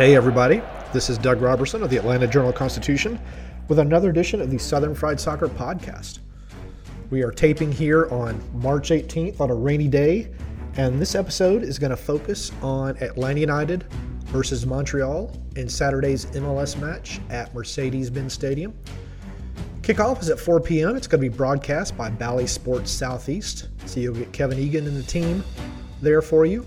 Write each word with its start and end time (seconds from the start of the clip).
Hey, 0.00 0.16
everybody. 0.16 0.62
This 0.94 1.10
is 1.10 1.18
Doug 1.18 1.42
Roberson 1.42 1.82
of 1.82 1.90
the 1.90 1.98
Atlanta 1.98 2.26
Journal 2.26 2.54
Constitution 2.54 3.20
with 3.68 3.80
another 3.80 4.08
edition 4.08 4.40
of 4.40 4.50
the 4.50 4.56
Southern 4.56 4.94
Fried 4.94 5.20
Soccer 5.20 5.46
Podcast. 5.46 6.20
We 7.10 7.22
are 7.22 7.30
taping 7.30 7.70
here 7.70 8.08
on 8.10 8.42
March 8.54 8.88
18th 8.88 9.42
on 9.42 9.50
a 9.50 9.54
rainy 9.54 9.88
day, 9.88 10.30
and 10.78 10.98
this 10.98 11.14
episode 11.14 11.62
is 11.62 11.78
going 11.78 11.90
to 11.90 11.98
focus 11.98 12.50
on 12.62 12.96
Atlanta 13.02 13.40
United 13.40 13.84
versus 14.28 14.64
Montreal 14.64 15.36
in 15.56 15.68
Saturday's 15.68 16.24
MLS 16.24 16.80
match 16.80 17.20
at 17.28 17.54
Mercedes 17.54 18.08
Benz 18.08 18.32
Stadium. 18.32 18.72
Kickoff 19.82 20.22
is 20.22 20.30
at 20.30 20.40
4 20.40 20.60
p.m. 20.60 20.96
It's 20.96 21.06
going 21.06 21.22
to 21.22 21.28
be 21.28 21.36
broadcast 21.36 21.94
by 21.98 22.08
Bally 22.08 22.46
Sports 22.46 22.90
Southeast, 22.90 23.68
so 23.84 24.00
you'll 24.00 24.14
get 24.14 24.32
Kevin 24.32 24.58
Egan 24.58 24.86
and 24.86 24.96
the 24.96 25.02
team 25.02 25.44
there 26.00 26.22
for 26.22 26.46
you. 26.46 26.64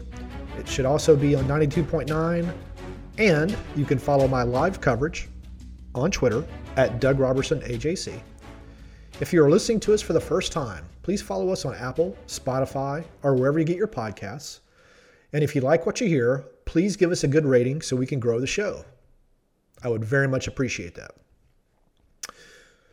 It 0.59 0.67
should 0.67 0.85
also 0.85 1.15
be 1.15 1.33
on 1.33 1.45
92.9 1.45 2.53
and 3.17 3.55
you 3.75 3.85
can 3.85 3.99
follow 3.99 4.27
my 4.27 4.43
live 4.43 4.81
coverage 4.81 5.29
on 5.95 6.11
Twitter 6.11 6.45
at 6.75 6.99
Doug 6.99 7.19
Roberson 7.19 7.61
AJC. 7.61 8.19
If 9.19 9.31
you 9.31 9.43
are 9.43 9.49
listening 9.49 9.79
to 9.81 9.93
us 9.93 10.01
for 10.01 10.13
the 10.13 10.19
first 10.19 10.51
time, 10.51 10.85
please 11.03 11.21
follow 11.21 11.49
us 11.49 11.65
on 11.65 11.75
Apple, 11.75 12.17
Spotify, 12.27 13.03
or 13.21 13.35
wherever 13.35 13.59
you 13.59 13.65
get 13.65 13.77
your 13.77 13.87
podcasts. 13.87 14.61
And 15.33 15.43
if 15.43 15.55
you 15.55 15.61
like 15.61 15.85
what 15.85 16.01
you 16.01 16.07
hear, 16.07 16.45
please 16.65 16.95
give 16.95 17.11
us 17.11 17.23
a 17.23 17.27
good 17.27 17.45
rating 17.45 17.81
so 17.81 17.95
we 17.95 18.07
can 18.07 18.19
grow 18.19 18.39
the 18.39 18.47
show. 18.47 18.83
I 19.83 19.89
would 19.89 20.03
very 20.03 20.27
much 20.27 20.47
appreciate 20.47 20.95
that. 20.95 21.11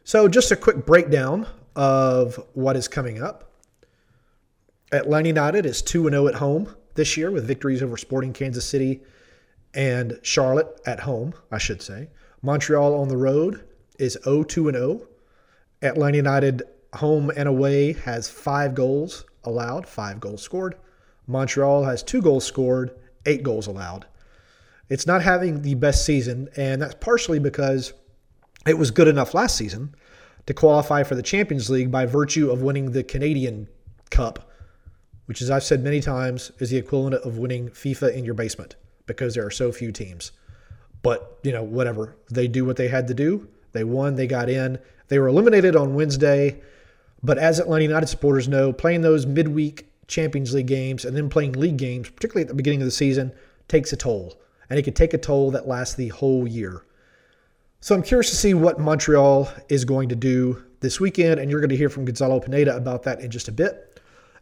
So, 0.04 0.28
just 0.28 0.50
a 0.50 0.56
quick 0.56 0.84
breakdown 0.84 1.46
of 1.76 2.42
what 2.54 2.76
is 2.76 2.88
coming 2.88 3.22
up. 3.22 3.52
Atlanta 4.92 5.28
United 5.28 5.66
is 5.66 5.82
2 5.82 6.10
0 6.10 6.26
at 6.26 6.34
home 6.34 6.74
this 6.94 7.16
year 7.16 7.30
with 7.30 7.46
victories 7.46 7.82
over 7.82 7.96
Sporting 7.96 8.32
Kansas 8.32 8.66
City 8.66 9.02
and 9.74 10.18
Charlotte 10.22 10.80
at 10.86 11.00
home, 11.00 11.34
I 11.50 11.58
should 11.58 11.82
say. 11.82 12.08
Montreal 12.42 12.94
on 12.94 13.08
the 13.08 13.16
road 13.16 13.64
is 13.98 14.18
0 14.24 14.44
2 14.44 14.70
0. 14.70 15.06
Atlanta 15.82 16.16
United 16.16 16.62
home 16.94 17.30
and 17.36 17.48
away 17.48 17.92
has 17.92 18.28
five 18.28 18.74
goals 18.74 19.24
allowed, 19.44 19.86
five 19.86 20.20
goals 20.20 20.42
scored. 20.42 20.76
Montreal 21.26 21.84
has 21.84 22.02
two 22.02 22.20
goals 22.20 22.44
scored, 22.44 22.90
eight 23.26 23.42
goals 23.42 23.66
allowed. 23.66 24.06
It's 24.88 25.06
not 25.06 25.22
having 25.22 25.62
the 25.62 25.74
best 25.74 26.04
season, 26.04 26.48
and 26.56 26.82
that's 26.82 26.96
partially 26.96 27.38
because 27.38 27.92
it 28.66 28.76
was 28.76 28.90
good 28.90 29.06
enough 29.06 29.34
last 29.34 29.56
season 29.56 29.94
to 30.46 30.54
qualify 30.54 31.04
for 31.04 31.14
the 31.14 31.22
Champions 31.22 31.70
League 31.70 31.92
by 31.92 32.06
virtue 32.06 32.50
of 32.50 32.62
winning 32.62 32.90
the 32.90 33.04
Canadian 33.04 33.68
Cup, 34.10 34.50
which, 35.26 35.40
as 35.40 35.50
I've 35.50 35.62
said 35.62 35.84
many 35.84 36.00
times, 36.00 36.50
is 36.58 36.70
the 36.70 36.76
equivalent 36.76 37.14
of 37.24 37.38
winning 37.38 37.68
FIFA 37.68 38.14
in 38.14 38.24
your 38.24 38.34
basement 38.34 38.74
because 39.14 39.34
there 39.34 39.46
are 39.46 39.50
so 39.50 39.72
few 39.72 39.92
teams. 39.92 40.32
But, 41.02 41.38
you 41.42 41.52
know, 41.52 41.62
whatever. 41.62 42.16
They 42.30 42.46
do 42.46 42.64
what 42.64 42.76
they 42.76 42.88
had 42.88 43.08
to 43.08 43.14
do. 43.14 43.48
They 43.72 43.84
won, 43.84 44.14
they 44.14 44.26
got 44.26 44.48
in. 44.48 44.78
They 45.08 45.18
were 45.18 45.28
eliminated 45.28 45.76
on 45.76 45.94
Wednesday. 45.94 46.60
But 47.22 47.38
as 47.38 47.58
Atlanta 47.58 47.84
United 47.84 48.06
supporters 48.08 48.48
know, 48.48 48.72
playing 48.72 49.02
those 49.02 49.26
midweek 49.26 49.86
Champions 50.06 50.54
League 50.54 50.66
games 50.66 51.04
and 51.04 51.16
then 51.16 51.28
playing 51.28 51.52
league 51.52 51.76
games, 51.76 52.08
particularly 52.10 52.42
at 52.42 52.48
the 52.48 52.54
beginning 52.54 52.82
of 52.82 52.86
the 52.86 52.92
season, 52.92 53.32
takes 53.68 53.92
a 53.92 53.96
toll. 53.96 54.40
And 54.68 54.78
it 54.78 54.82
can 54.82 54.94
take 54.94 55.14
a 55.14 55.18
toll 55.18 55.50
that 55.50 55.66
lasts 55.66 55.94
the 55.94 56.08
whole 56.08 56.46
year. 56.46 56.84
So 57.80 57.94
I'm 57.94 58.02
curious 58.02 58.30
to 58.30 58.36
see 58.36 58.54
what 58.54 58.78
Montreal 58.78 59.48
is 59.68 59.84
going 59.84 60.10
to 60.10 60.16
do 60.16 60.62
this 60.80 61.00
weekend, 61.00 61.40
and 61.40 61.50
you're 61.50 61.60
going 61.60 61.70
to 61.70 61.76
hear 61.76 61.88
from 61.88 62.04
Gonzalo 62.04 62.38
Pineda 62.40 62.76
about 62.76 63.02
that 63.04 63.20
in 63.20 63.30
just 63.30 63.48
a 63.48 63.52
bit. 63.52 63.89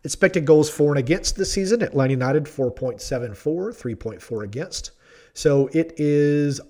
Expected 0.04 0.44
goals 0.44 0.70
for 0.70 0.90
and 0.90 0.98
against 0.98 1.36
this 1.36 1.52
season 1.52 1.82
Atlanta 1.82 2.12
United 2.12 2.44
4.74, 2.44 3.34
3.4 3.36 4.44
against. 4.44 4.92
So 5.34 5.68
it 5.72 5.92
is 5.96 6.60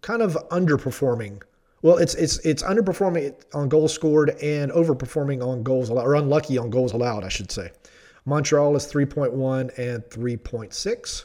kind 0.00 0.22
of 0.22 0.36
underperforming. 0.50 1.42
Well, 1.82 1.98
it's 1.98 2.14
it's 2.14 2.38
it's 2.38 2.62
underperforming 2.62 3.34
on 3.54 3.68
goals 3.68 3.92
scored 3.92 4.30
and 4.42 4.72
overperforming 4.72 5.46
on 5.46 5.62
goals 5.62 5.90
allowed, 5.90 6.06
or 6.06 6.14
unlucky 6.14 6.58
on 6.58 6.70
goals 6.70 6.92
allowed, 6.92 7.24
I 7.24 7.28
should 7.28 7.52
say. 7.52 7.70
Montreal 8.24 8.76
is 8.76 8.84
3.1 8.86 9.78
and 9.78 10.02
3.6. 10.04 11.24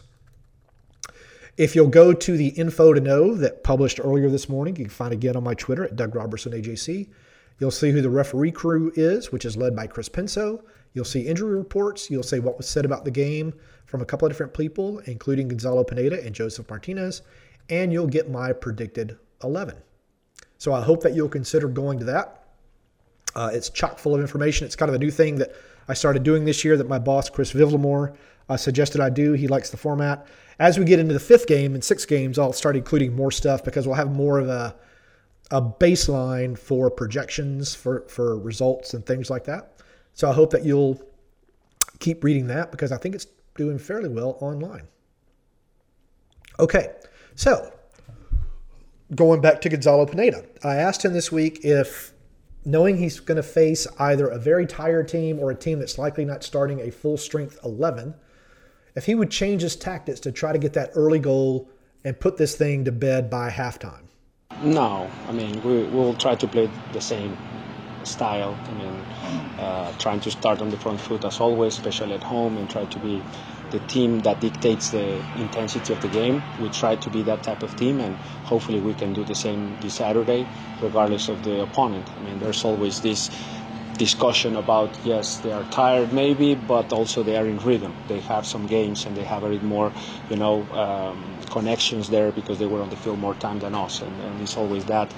If 1.57 1.75
you'll 1.75 1.87
go 1.87 2.13
to 2.13 2.37
the 2.37 2.47
info 2.47 2.93
to 2.93 3.01
know 3.01 3.35
that 3.35 3.63
published 3.63 3.99
earlier 4.01 4.29
this 4.29 4.49
morning, 4.49 4.75
you 4.75 4.85
can 4.85 4.91
find 4.91 5.13
again 5.13 5.35
on 5.35 5.43
my 5.43 5.53
Twitter 5.53 5.83
at 5.83 5.95
Doug 5.95 6.15
Roberson 6.15 6.53
AJC. 6.53 7.09
You'll 7.59 7.71
see 7.71 7.91
who 7.91 8.01
the 8.01 8.09
referee 8.09 8.51
crew 8.51 8.91
is, 8.95 9.31
which 9.31 9.45
is 9.45 9.55
led 9.55 9.75
by 9.75 9.87
Chris 9.87 10.09
Penso. 10.09 10.63
You'll 10.93 11.05
see 11.05 11.21
injury 11.21 11.55
reports. 11.55 12.09
You'll 12.09 12.23
see 12.23 12.39
what 12.39 12.57
was 12.57 12.67
said 12.67 12.85
about 12.85 13.05
the 13.05 13.11
game 13.11 13.53
from 13.85 14.01
a 14.01 14.05
couple 14.05 14.25
of 14.25 14.31
different 14.31 14.53
people, 14.53 14.99
including 15.05 15.47
Gonzalo 15.47 15.83
Pineda 15.83 16.23
and 16.23 16.33
Josef 16.33 16.69
Martinez. 16.69 17.21
And 17.69 17.93
you'll 17.93 18.07
get 18.07 18.29
my 18.29 18.53
predicted 18.53 19.17
11. 19.43 19.75
So 20.57 20.73
I 20.73 20.81
hope 20.81 21.01
that 21.03 21.13
you'll 21.13 21.29
consider 21.29 21.67
going 21.67 21.99
to 21.99 22.05
that. 22.05 22.43
Uh, 23.35 23.49
it's 23.53 23.69
chock 23.69 23.97
full 23.97 24.15
of 24.15 24.21
information. 24.21 24.65
It's 24.65 24.75
kind 24.75 24.89
of 24.89 24.95
a 24.95 24.99
new 24.99 25.11
thing 25.11 25.35
that 25.37 25.53
I 25.87 25.93
started 25.93 26.23
doing 26.23 26.45
this 26.45 26.63
year 26.63 26.77
that 26.77 26.87
my 26.87 26.99
boss, 26.99 27.29
Chris 27.29 27.51
Vivlamore, 27.51 28.15
uh, 28.49 28.57
suggested 28.57 29.01
I 29.01 29.09
do. 29.09 29.33
He 29.33 29.47
likes 29.47 29.69
the 29.69 29.77
format. 29.77 30.27
As 30.59 30.77
we 30.77 30.85
get 30.85 30.99
into 30.99 31.13
the 31.13 31.19
fifth 31.19 31.47
game 31.47 31.73
and 31.73 31.83
six 31.83 32.05
games, 32.05 32.37
I'll 32.37 32.53
start 32.53 32.75
including 32.75 33.15
more 33.15 33.31
stuff 33.31 33.63
because 33.63 33.87
we'll 33.87 33.95
have 33.95 34.11
more 34.11 34.39
of 34.39 34.47
a 34.47 34.75
a 35.53 35.61
baseline 35.61 36.57
for 36.57 36.89
projections 36.89 37.75
for, 37.75 38.01
for 38.09 38.39
results 38.39 38.95
and 38.95 39.05
things 39.05 39.29
like 39.29 39.43
that. 39.43 39.73
So 40.15 40.27
I 40.27 40.33
hope 40.33 40.49
that 40.49 40.65
you'll 40.65 40.99
keep 41.99 42.23
reading 42.23 42.47
that 42.47 42.71
because 42.71 42.91
I 42.91 42.97
think 42.97 43.13
it's 43.13 43.27
doing 43.55 43.77
fairly 43.77 44.09
well 44.09 44.35
online. 44.41 44.87
Okay, 46.59 46.89
so 47.35 47.71
going 49.13 49.41
back 49.41 49.61
to 49.61 49.69
Gonzalo 49.69 50.07
Pineda, 50.07 50.43
I 50.63 50.77
asked 50.77 51.05
him 51.05 51.13
this 51.13 51.31
week 51.31 51.63
if 51.63 52.13
knowing 52.65 52.97
he's 52.97 53.19
going 53.19 53.35
to 53.35 53.43
face 53.43 53.85
either 53.99 54.27
a 54.27 54.39
very 54.39 54.65
tired 54.65 55.07
team 55.07 55.39
or 55.39 55.51
a 55.51 55.55
team 55.55 55.77
that's 55.77 55.99
likely 55.99 56.25
not 56.25 56.43
starting 56.43 56.79
a 56.79 56.89
full 56.89 57.15
strength 57.15 57.59
11, 57.63 58.15
if 58.95 59.05
he 59.05 59.13
would 59.13 59.29
change 59.29 59.61
his 59.61 59.75
tactics 59.75 60.19
to 60.21 60.31
try 60.31 60.51
to 60.51 60.57
get 60.57 60.73
that 60.73 60.89
early 60.95 61.19
goal 61.19 61.69
and 62.03 62.19
put 62.19 62.37
this 62.37 62.55
thing 62.55 62.85
to 62.85 62.91
bed 62.91 63.29
by 63.29 63.51
halftime. 63.51 64.07
No, 64.63 65.11
I 65.27 65.31
mean 65.31 65.61
we 65.61 65.83
will 65.85 66.15
try 66.15 66.35
to 66.35 66.47
play 66.47 66.71
the 66.89 67.01
same 67.01 67.37
style. 68.03 68.61
I 68.67 68.73
mean, 68.73 69.07
uh, 69.57 69.93
trying 69.99 70.21
to 70.21 70.31
start 70.31 70.61
on 70.61 70.69
the 70.69 70.77
front 70.77 71.01
foot 71.01 71.25
as 71.25 71.39
always, 71.39 71.73
especially 71.75 72.15
at 72.15 72.23
home, 72.23 72.57
and 72.57 72.69
try 72.69 72.85
to 72.85 72.99
be 72.99 73.25
the 73.71 73.79
team 73.79 74.19
that 74.21 74.39
dictates 74.41 74.89
the 74.91 75.25
intensity 75.35 75.93
of 75.93 76.01
the 76.01 76.09
game. 76.09 76.45
We 76.57 76.69
try 76.69 76.95
to 76.97 77.09
be 77.09 77.23
that 77.23 77.43
type 77.43 77.63
of 77.63 77.75
team, 77.75 77.99
and 78.01 78.19
hopefully 78.43 78.79
we 78.81 78.95
can 78.95 79.13
do 79.13 79.23
the 79.25 79.35
same 79.35 79.77
this 79.79 79.95
Saturday, 79.95 80.49
regardless 80.81 81.29
of 81.29 81.43
the 81.43 81.61
opponent. 81.61 82.11
I 82.17 82.21
mean, 82.21 82.39
there's 82.39 82.63
always 82.65 83.01
this 83.01 83.29
discussion 83.97 84.55
about 84.55 84.89
yes 85.03 85.37
they 85.37 85.51
are 85.51 85.63
tired 85.65 86.11
maybe 86.13 86.55
but 86.55 86.91
also 86.93 87.23
they 87.23 87.35
are 87.37 87.45
in 87.47 87.57
rhythm 87.59 87.93
they 88.07 88.19
have 88.21 88.45
some 88.45 88.65
games 88.67 89.05
and 89.05 89.15
they 89.15 89.23
have 89.23 89.43
a 89.43 89.49
bit 89.49 89.63
more 89.63 89.91
you 90.29 90.35
know 90.35 90.63
um, 90.73 91.37
connections 91.49 92.09
there 92.09 92.31
because 92.31 92.57
they 92.59 92.65
were 92.65 92.81
on 92.81 92.89
the 92.89 92.95
field 92.95 93.19
more 93.19 93.35
time 93.35 93.59
than 93.59 93.75
us 93.75 94.01
and, 94.01 94.19
and 94.21 94.41
it's 94.41 94.57
always 94.57 94.85
that 94.85 95.13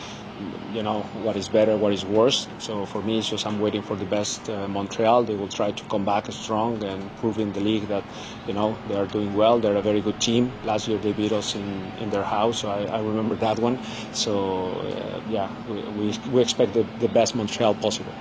you 0.73 0.83
know 0.83 1.03
what 1.23 1.35
is 1.37 1.47
better, 1.49 1.77
what 1.77 1.93
is 1.93 2.03
worse. 2.03 2.47
So 2.59 2.85
for 2.85 3.01
me, 3.01 3.19
it's 3.19 3.29
just 3.29 3.45
I'm 3.45 3.59
waiting 3.59 3.81
for 3.81 3.95
the 3.95 4.05
best 4.05 4.49
uh, 4.49 4.67
Montreal. 4.67 5.23
They 5.23 5.35
will 5.35 5.47
try 5.47 5.71
to 5.71 5.83
come 5.85 6.05
back 6.05 6.31
strong 6.31 6.83
and 6.83 7.15
prove 7.17 7.39
in 7.39 7.53
the 7.53 7.61
league 7.61 7.87
that 7.87 8.03
you 8.47 8.53
know 8.53 8.77
they 8.87 8.95
are 8.95 9.05
doing 9.05 9.33
well. 9.33 9.59
They're 9.59 9.75
a 9.75 9.81
very 9.81 10.01
good 10.01 10.19
team. 10.19 10.51
Last 10.63 10.87
year 10.87 10.97
they 10.97 11.13
beat 11.13 11.31
us 11.31 11.55
in, 11.55 11.91
in 11.99 12.09
their 12.09 12.23
house, 12.23 12.59
so 12.59 12.69
I, 12.69 12.83
I 12.85 12.99
remember 12.99 13.35
that 13.37 13.59
one. 13.59 13.79
So 14.11 14.73
uh, 14.81 15.21
yeah, 15.29 15.49
we, 15.67 15.81
we, 15.83 16.17
we 16.29 16.41
expect 16.41 16.73
the, 16.73 16.83
the 16.99 17.07
best 17.07 17.35
Montreal 17.35 17.75
possible. 17.75 18.13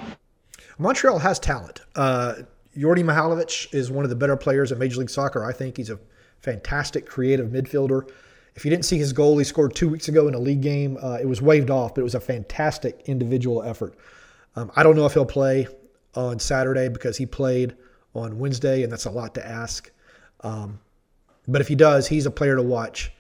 Montreal 0.79 1.19
has 1.19 1.39
talent. 1.39 1.81
Uh, 1.95 2.35
Djordje 2.77 3.05
Mihailovic 3.05 3.73
is 3.73 3.91
one 3.91 4.05
of 4.05 4.11
the 4.11 4.17
better 4.17 4.37
players 4.37 4.73
in 4.73 4.79
Major 4.79 5.01
League 5.01 5.11
Soccer. 5.11 5.45
I 5.45 5.53
think 5.53 5.77
he's 5.77 5.91
a 5.91 5.99
fantastic 6.41 7.07
creative 7.07 7.49
midfielder. 7.49 8.11
If 8.55 8.65
you 8.65 8.71
didn't 8.71 8.85
see 8.85 8.99
his 8.99 9.13
goal 9.13 9.39
he 9.39 9.45
scored 9.45 9.75
two 9.75 9.89
weeks 9.89 10.09
ago 10.09 10.29
in 10.29 10.35
a 10.35 10.39
league 10.39 10.61
game, 10.61 10.97
uh, 11.01 11.19
it 11.21 11.27
was 11.27 11.43
waved 11.43 11.71
off, 11.71 11.95
but 11.95 12.03
it 12.03 12.05
was 12.05 12.15
a 12.15 12.21
fantastic 12.21 13.03
individual 13.07 13.63
effort. 13.63 13.95
Um, 14.57 14.71
I 14.77 14.83
don't 14.83 14.97
know 14.97 15.07
if 15.07 15.15
he'll 15.15 15.27
play 15.27 15.67
on 16.15 16.39
Saturday 16.39 16.89
because 16.89 17.17
he 17.17 17.27
played 17.27 17.75
on 18.15 18.39
Wednesday, 18.39 18.83
and 18.83 18.93
that's 18.93 19.07
a 19.07 19.11
lot 19.11 19.35
to 19.35 19.47
ask. 19.47 19.91
Um, 20.41 20.79
but 21.49 21.61
if 21.61 21.69
he 21.69 21.75
does, 21.75 22.07
he's 22.07 22.27
a 22.27 22.31
player 22.31 22.55
to 22.57 22.63
watch, 22.63 23.13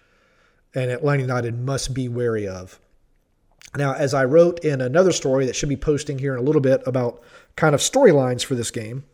and 0.74 0.90
Atlanta 0.90 1.22
United 1.22 1.58
must 1.58 1.94
be 1.94 2.08
wary 2.08 2.46
of. 2.46 2.78
Now, 3.76 3.94
as 3.94 4.14
I 4.14 4.24
wrote 4.24 4.64
in 4.64 4.80
another 4.80 5.10
story 5.10 5.46
that 5.46 5.56
should 5.56 5.68
be 5.68 5.76
posting 5.76 6.18
here 6.18 6.34
in 6.34 6.38
a 6.38 6.42
little 6.42 6.60
bit 6.60 6.82
about 6.86 7.22
kind 7.56 7.74
of 7.74 7.80
storylines 7.80 8.44
for 8.44 8.54
this 8.54 8.70
game, 8.70 9.04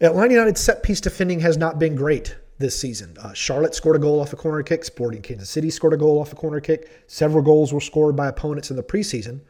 Atlanta 0.00 0.34
United's 0.34 0.60
set 0.60 0.82
piece 0.82 1.00
defending 1.00 1.40
has 1.40 1.56
not 1.56 1.78
been 1.78 1.94
great 1.94 2.36
this 2.58 2.78
season. 2.78 3.16
Uh, 3.20 3.32
Charlotte 3.32 3.74
scored 3.74 3.96
a 3.96 3.98
goal 3.98 4.20
off 4.20 4.32
a 4.32 4.36
corner 4.36 4.62
kick. 4.62 4.84
Sporting 4.84 5.22
Kansas 5.22 5.50
City 5.50 5.70
scored 5.70 5.92
a 5.92 5.96
goal 5.96 6.20
off 6.20 6.32
a 6.32 6.36
corner 6.36 6.60
kick. 6.60 7.04
Several 7.06 7.42
goals 7.42 7.72
were 7.72 7.80
scored 7.80 8.16
by 8.16 8.28
opponents 8.28 8.70
in 8.70 8.76
the 8.76 8.82
preseason. 8.82 9.40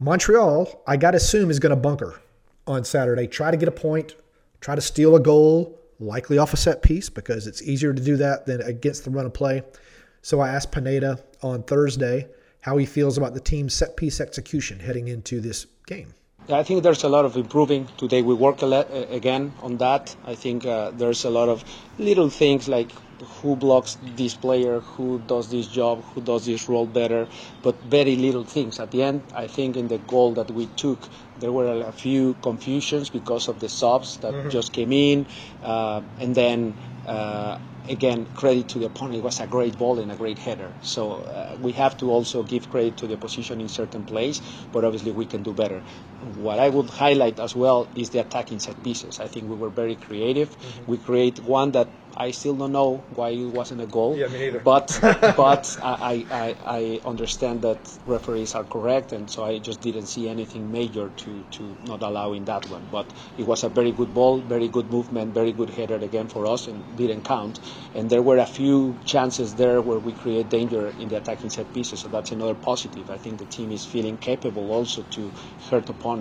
Montreal, 0.00 0.82
I 0.86 0.96
got 0.96 1.12
to 1.12 1.18
assume, 1.18 1.50
is 1.50 1.58
going 1.58 1.70
to 1.70 1.76
bunker 1.76 2.20
on 2.66 2.84
Saturday. 2.84 3.26
Try 3.26 3.50
to 3.50 3.56
get 3.56 3.68
a 3.68 3.72
point, 3.72 4.16
try 4.60 4.74
to 4.74 4.80
steal 4.80 5.16
a 5.16 5.20
goal, 5.20 5.78
likely 6.00 6.38
off 6.38 6.52
a 6.52 6.56
set 6.56 6.82
piece 6.82 7.08
because 7.08 7.46
it's 7.46 7.62
easier 7.62 7.92
to 7.92 8.02
do 8.02 8.16
that 8.16 8.46
than 8.46 8.60
against 8.62 9.04
the 9.04 9.10
run 9.10 9.26
of 9.26 9.32
play. 9.32 9.62
So 10.22 10.40
I 10.40 10.48
asked 10.48 10.72
Pineda 10.72 11.18
on 11.42 11.62
Thursday 11.62 12.28
how 12.60 12.76
he 12.76 12.86
feels 12.86 13.18
about 13.18 13.34
the 13.34 13.40
team's 13.40 13.74
set 13.74 13.96
piece 13.96 14.20
execution 14.20 14.80
heading 14.80 15.08
into 15.08 15.40
this 15.40 15.66
game. 15.86 16.14
I 16.50 16.62
think 16.62 16.82
there's 16.82 17.04
a 17.04 17.08
lot 17.08 17.24
of 17.24 17.38
improving. 17.38 17.88
Today 17.96 18.20
we 18.20 18.34
work 18.34 18.60
a 18.60 18.66
lot, 18.66 18.90
uh, 18.90 19.06
again 19.08 19.54
on 19.62 19.78
that. 19.78 20.14
I 20.26 20.34
think 20.34 20.66
uh, 20.66 20.90
there's 20.90 21.24
a 21.24 21.30
lot 21.30 21.48
of 21.48 21.64
little 21.98 22.28
things 22.28 22.68
like 22.68 22.92
who 23.40 23.56
blocks 23.56 23.96
this 24.14 24.34
player, 24.34 24.80
who 24.80 25.20
does 25.20 25.50
this 25.50 25.66
job, 25.66 26.04
who 26.14 26.20
does 26.20 26.44
this 26.44 26.68
role 26.68 26.84
better, 26.84 27.28
but 27.62 27.80
very 27.84 28.16
little 28.16 28.44
things. 28.44 28.78
At 28.78 28.90
the 28.90 29.04
end, 29.04 29.22
I 29.34 29.46
think 29.46 29.78
in 29.78 29.88
the 29.88 29.96
goal 29.96 30.32
that 30.34 30.50
we 30.50 30.66
took, 30.76 30.98
there 31.40 31.50
were 31.50 31.80
a 31.80 31.92
few 31.92 32.34
confusions 32.42 33.08
because 33.08 33.48
of 33.48 33.60
the 33.60 33.70
subs 33.70 34.18
that 34.18 34.34
mm-hmm. 34.34 34.50
just 34.50 34.74
came 34.74 34.92
in, 34.92 35.24
uh, 35.62 36.02
and 36.20 36.34
then 36.34 36.74
uh, 37.06 37.58
again, 37.88 38.26
credit 38.34 38.68
to 38.70 38.78
the 38.78 38.86
opponent. 38.86 39.16
It 39.16 39.22
was 39.22 39.40
a 39.40 39.46
great 39.46 39.78
ball 39.78 39.98
and 39.98 40.10
a 40.10 40.16
great 40.16 40.38
header. 40.38 40.72
So 40.82 41.12
uh, 41.12 41.56
we 41.60 41.72
have 41.72 41.96
to 41.98 42.10
also 42.10 42.42
give 42.42 42.70
credit 42.70 42.96
to 42.98 43.06
the 43.06 43.16
position 43.16 43.60
in 43.60 43.68
certain 43.68 44.04
plays, 44.04 44.40
but 44.72 44.84
obviously 44.84 45.12
we 45.12 45.26
can 45.26 45.42
do 45.42 45.52
better. 45.52 45.82
What 46.36 46.58
I 46.58 46.68
would 46.68 46.90
highlight 46.90 47.38
as 47.38 47.54
well 47.54 47.88
is 47.96 48.10
the 48.10 48.20
attacking 48.20 48.58
set 48.58 48.82
pieces. 48.82 49.20
I 49.20 49.26
think 49.28 49.48
we 49.48 49.56
were 49.56 49.70
very 49.70 49.96
creative. 49.96 50.50
Mm-hmm. 50.50 50.90
We 50.90 50.98
create 50.98 51.38
one 51.40 51.72
that 51.72 51.88
I 52.16 52.30
still 52.30 52.54
don't 52.54 52.72
know 52.72 53.02
why 53.14 53.30
it 53.30 53.46
wasn't 53.46 53.80
a 53.80 53.86
goal. 53.86 54.16
Yeah, 54.16 54.28
me 54.28 54.38
neither. 54.38 54.60
But 54.60 54.98
but 55.36 55.76
I, 55.82 56.24
I, 56.30 56.56
I 56.64 57.00
understand 57.04 57.62
that 57.62 57.78
referees 58.06 58.54
are 58.54 58.64
correct, 58.64 59.12
and 59.12 59.28
so 59.28 59.44
I 59.44 59.58
just 59.58 59.80
didn't 59.80 60.06
see 60.06 60.28
anything 60.28 60.70
major 60.70 61.08
to, 61.08 61.44
to 61.52 61.76
not 61.84 62.02
allowing 62.02 62.44
that 62.44 62.68
one. 62.70 62.86
But 62.92 63.12
it 63.36 63.46
was 63.46 63.64
a 63.64 63.68
very 63.68 63.90
good 63.90 64.14
ball, 64.14 64.38
very 64.38 64.68
good 64.68 64.90
movement, 64.90 65.34
very 65.34 65.52
good 65.52 65.70
header 65.70 65.96
again 65.96 66.28
for 66.28 66.46
us, 66.46 66.68
and 66.68 66.84
didn't 66.96 67.24
count. 67.24 67.58
And 67.94 68.08
there 68.08 68.22
were 68.22 68.38
a 68.38 68.46
few 68.46 68.96
chances 69.04 69.54
there 69.56 69.80
where 69.80 69.98
we 69.98 70.12
create 70.12 70.48
danger 70.48 70.92
in 71.00 71.08
the 71.08 71.16
attacking 71.16 71.50
set 71.50 71.72
pieces, 71.74 72.00
so 72.00 72.08
that's 72.08 72.30
another 72.30 72.54
positive. 72.54 73.10
I 73.10 73.18
think 73.18 73.38
the 73.38 73.46
team 73.46 73.72
is 73.72 73.84
feeling 73.84 74.18
capable 74.18 74.72
also 74.72 75.02
to 75.02 75.32
hurt 75.68 75.88
opponents 75.88 76.13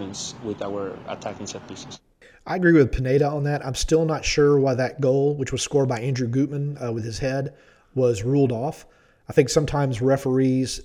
with 0.43 0.61
our 0.61 0.97
attacking 1.07 1.47
set 1.47 1.67
pieces. 1.67 1.99
I 2.45 2.57
agree 2.57 2.73
with 2.73 2.91
Pineda 2.91 3.27
on 3.27 3.43
that. 3.43 3.65
I'm 3.65 3.75
still 3.75 4.05
not 4.05 4.25
sure 4.25 4.59
why 4.59 4.73
that 4.75 4.99
goal, 4.99 5.35
which 5.35 5.51
was 5.51 5.61
scored 5.61 5.87
by 5.87 6.01
Andrew 6.01 6.27
Gutman 6.27 6.77
uh, 6.83 6.91
with 6.91 7.05
his 7.05 7.19
head, 7.19 7.53
was 7.95 8.23
ruled 8.23 8.51
off. 8.51 8.85
I 9.29 9.33
think 9.33 9.49
sometimes 9.49 10.01
referees 10.01 10.81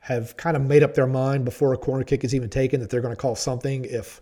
have 0.00 0.36
kind 0.36 0.56
of 0.56 0.62
made 0.62 0.82
up 0.82 0.94
their 0.94 1.06
mind 1.06 1.44
before 1.44 1.72
a 1.72 1.78
corner 1.78 2.04
kick 2.04 2.24
is 2.24 2.34
even 2.34 2.50
taken 2.50 2.80
that 2.80 2.90
they're 2.90 3.00
going 3.00 3.14
to 3.14 3.20
call 3.20 3.34
something 3.34 3.84
if 3.86 4.20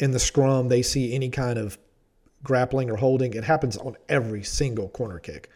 in 0.00 0.12
the 0.12 0.18
scrum 0.18 0.68
they 0.68 0.80
see 0.80 1.14
any 1.14 1.28
kind 1.28 1.58
of 1.58 1.76
grappling 2.42 2.90
or 2.90 2.96
holding. 2.96 3.34
It 3.34 3.44
happens 3.44 3.76
on 3.76 3.96
every 4.08 4.44
single 4.44 4.88
corner 4.88 5.18
kick. 5.18 5.50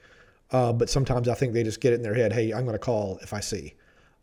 Uh, 0.50 0.72
but 0.72 0.90
sometimes 0.90 1.28
I 1.28 1.34
think 1.34 1.52
they 1.52 1.62
just 1.62 1.80
get 1.80 1.92
it 1.92 1.96
in 1.96 2.02
their 2.02 2.14
head 2.14 2.32
hey, 2.32 2.52
I'm 2.52 2.64
going 2.64 2.74
to 2.74 2.78
call 2.78 3.18
if 3.22 3.32
I 3.32 3.40
see, 3.40 3.74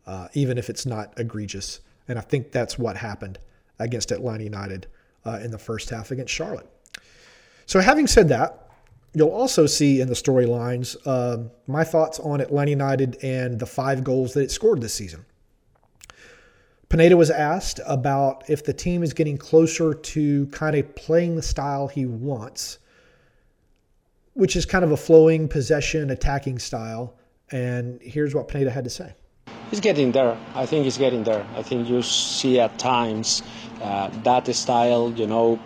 uh, 0.06 0.28
even 0.34 0.58
if 0.58 0.70
it's 0.70 0.86
not 0.86 1.14
egregious. 1.18 1.80
And 2.08 2.18
I 2.18 2.22
think 2.22 2.52
that's 2.52 2.78
what 2.78 2.98
happened 2.98 3.40
against 3.80 4.12
Atlanta 4.12 4.44
United 4.44 4.88
uh, 5.26 5.40
in 5.44 5.52
the 5.52 5.58
first 5.58 5.90
half 5.90 6.12
against 6.12 6.34
Charlotte. 6.34 6.70
So, 7.66 7.80
having 7.80 8.08
said 8.08 8.30
that, 8.30 8.70
you'll 9.14 9.30
also 9.30 9.66
see 9.66 10.02
in 10.02 10.08
the 10.08 10.14
storylines 10.14 10.96
uh, 11.06 11.50
my 11.68 11.84
thoughts 11.84 12.20
on 12.20 12.42
Atlanta 12.42 12.72
United 12.72 13.18
and 13.24 13.60
the 13.60 13.66
five 13.66 14.04
goals 14.04 14.34
that 14.34 14.42
it 14.42 14.52
scored 14.52 14.82
this 14.82 14.94
season. 14.94 15.26
Pineda 16.90 17.18
was 17.18 17.32
asked 17.32 17.80
about 17.88 18.48
if 18.50 18.64
the 18.64 18.74
team 18.74 19.02
is 19.02 19.14
getting 19.14 19.38
closer 19.38 19.94
to 19.94 20.46
kind 20.48 20.76
of 20.76 20.96
playing 20.96 21.36
the 21.36 21.42
style 21.42 21.88
he 21.88 22.06
wants, 22.06 22.78
which 24.34 24.56
is 24.56 24.66
kind 24.66 24.86
of 24.86 24.92
a 24.92 24.98
flowing 24.98 25.48
possession 25.48 26.12
attacking 26.12 26.60
style. 26.60 27.16
And 27.52 28.00
here's 28.02 28.36
what 28.36 28.48
Pineda 28.48 28.70
had 28.70 28.84
to 28.84 28.90
say. 28.90 29.14
He's 29.70 29.80
getting 29.80 30.12
there. 30.12 30.40
I 30.54 30.66
think 30.66 30.86
it's 30.86 30.98
getting 30.98 31.24
there. 31.24 31.46
I 31.54 31.62
think 31.64 31.88
you 31.88 32.02
see 32.02 32.60
at 32.60 32.78
times 32.78 33.42
uh, 33.82 34.10
that 34.24 34.48
style, 34.56 35.12
you 35.16 35.28
know, 35.28 35.62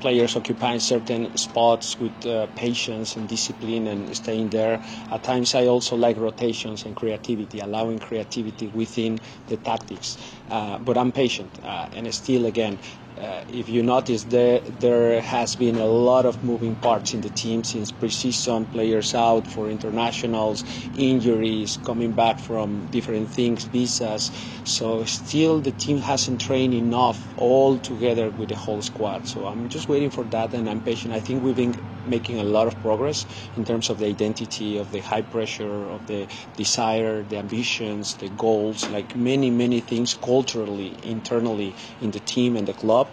players 0.00 0.36
occupying 0.36 0.80
certain 0.80 1.34
spots 1.36 1.98
with 1.98 2.26
uh, 2.26 2.46
patience 2.48 3.16
and 3.16 3.28
discipline 3.28 3.86
and 3.86 4.14
staying 4.16 4.50
there. 4.50 4.80
At 5.10 5.22
times, 5.22 5.54
I 5.54 5.66
also 5.66 5.96
like 5.96 6.16
rotations 6.18 6.84
and 6.84 6.94
creativity, 6.94 7.60
allowing 7.60 7.98
creativity 8.00 8.66
within 8.68 9.18
the 9.46 9.56
tactics. 9.56 10.18
Uh, 10.50 10.78
but 10.78 10.98
I'm 10.98 11.12
patient, 11.12 11.58
uh, 11.62 11.88
and 11.92 12.12
still, 12.14 12.44
again, 12.46 12.80
uh, 13.24 13.42
if 13.48 13.68
you 13.68 13.82
notice, 13.82 14.24
there 14.24 14.60
there 14.84 15.20
has 15.22 15.56
been 15.56 15.78
a 15.78 15.86
lot 15.86 16.24
of 16.26 16.42
moving 16.42 16.76
parts 16.76 17.14
in 17.14 17.20
the 17.22 17.30
team 17.30 17.64
since 17.64 17.90
preseason, 18.00 18.70
players 18.70 19.14
out 19.14 19.44
for 19.46 19.68
internationals, 19.70 20.62
injuries, 20.92 21.76
coming 21.78 22.12
back 22.14 22.38
from 22.38 22.86
different 22.96 23.30
things, 23.30 23.64
visas. 23.64 24.30
So 24.64 25.04
still, 25.04 25.60
the 25.62 25.72
team 25.72 25.98
hasn't 26.02 26.40
trained 26.40 26.74
enough 26.74 27.18
all 27.36 27.78
together 27.78 28.30
with 28.30 28.50
the 28.50 28.56
whole 28.56 28.82
squad. 28.82 29.26
So 29.26 29.46
I'm 29.46 29.68
just 29.68 29.88
waiting 29.88 30.10
for 30.10 30.24
that, 30.34 30.52
and 30.54 30.68
I'm 30.68 30.82
patient. 30.82 31.14
I 31.14 31.20
think 31.20 31.42
we've 31.42 31.56
been 31.56 31.74
making 32.06 32.38
a 32.38 32.44
lot 32.44 32.66
of 32.66 32.78
progress 32.80 33.26
in 33.56 33.64
terms 33.64 33.90
of 33.90 33.98
the 33.98 34.06
identity, 34.06 34.78
of 34.78 34.90
the 34.92 35.00
high 35.00 35.22
pressure, 35.22 35.88
of 35.90 36.06
the 36.06 36.26
desire, 36.56 37.22
the 37.22 37.36
ambitions, 37.36 38.14
the 38.14 38.28
goals, 38.30 38.88
like 38.90 39.16
many 39.16 39.50
many 39.50 39.80
things 39.80 40.14
culturally, 40.14 40.92
internally 41.02 41.74
in 42.00 42.10
the 42.10 42.20
team 42.20 42.56
and 42.56 42.66
the 42.68 42.74
club 42.74 43.08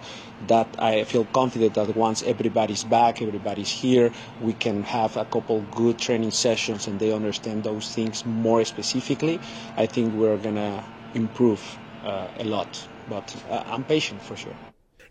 that 0.48 0.68
I 0.80 1.04
feel 1.04 1.26
confident 1.26 1.76
that 1.76 1.96
once 1.96 2.24
everybody's 2.24 2.84
back, 2.84 3.22
everybody's 3.22 3.70
here, 3.70 4.12
we 4.42 4.54
can 4.54 4.84
have 4.84 5.18
a 5.18 5.26
couple 5.26 5.62
good 5.72 6.00
training 6.00 6.32
sessions 6.32 6.88
and 6.88 7.00
they 7.00 7.12
understand 7.12 7.64
those 7.64 7.94
things 7.94 8.26
more 8.26 8.64
specifically. 8.66 9.40
I 9.78 9.86
think 9.86 10.14
we're 10.14 10.38
gonna 10.38 10.84
improve 11.14 11.62
uh, 12.04 12.28
a 12.40 12.44
lot, 12.44 12.88
but 13.10 13.36
uh, 13.50 13.64
I'm 13.66 13.84
patient 13.84 14.22
for 14.22 14.36
sure. 14.36 14.56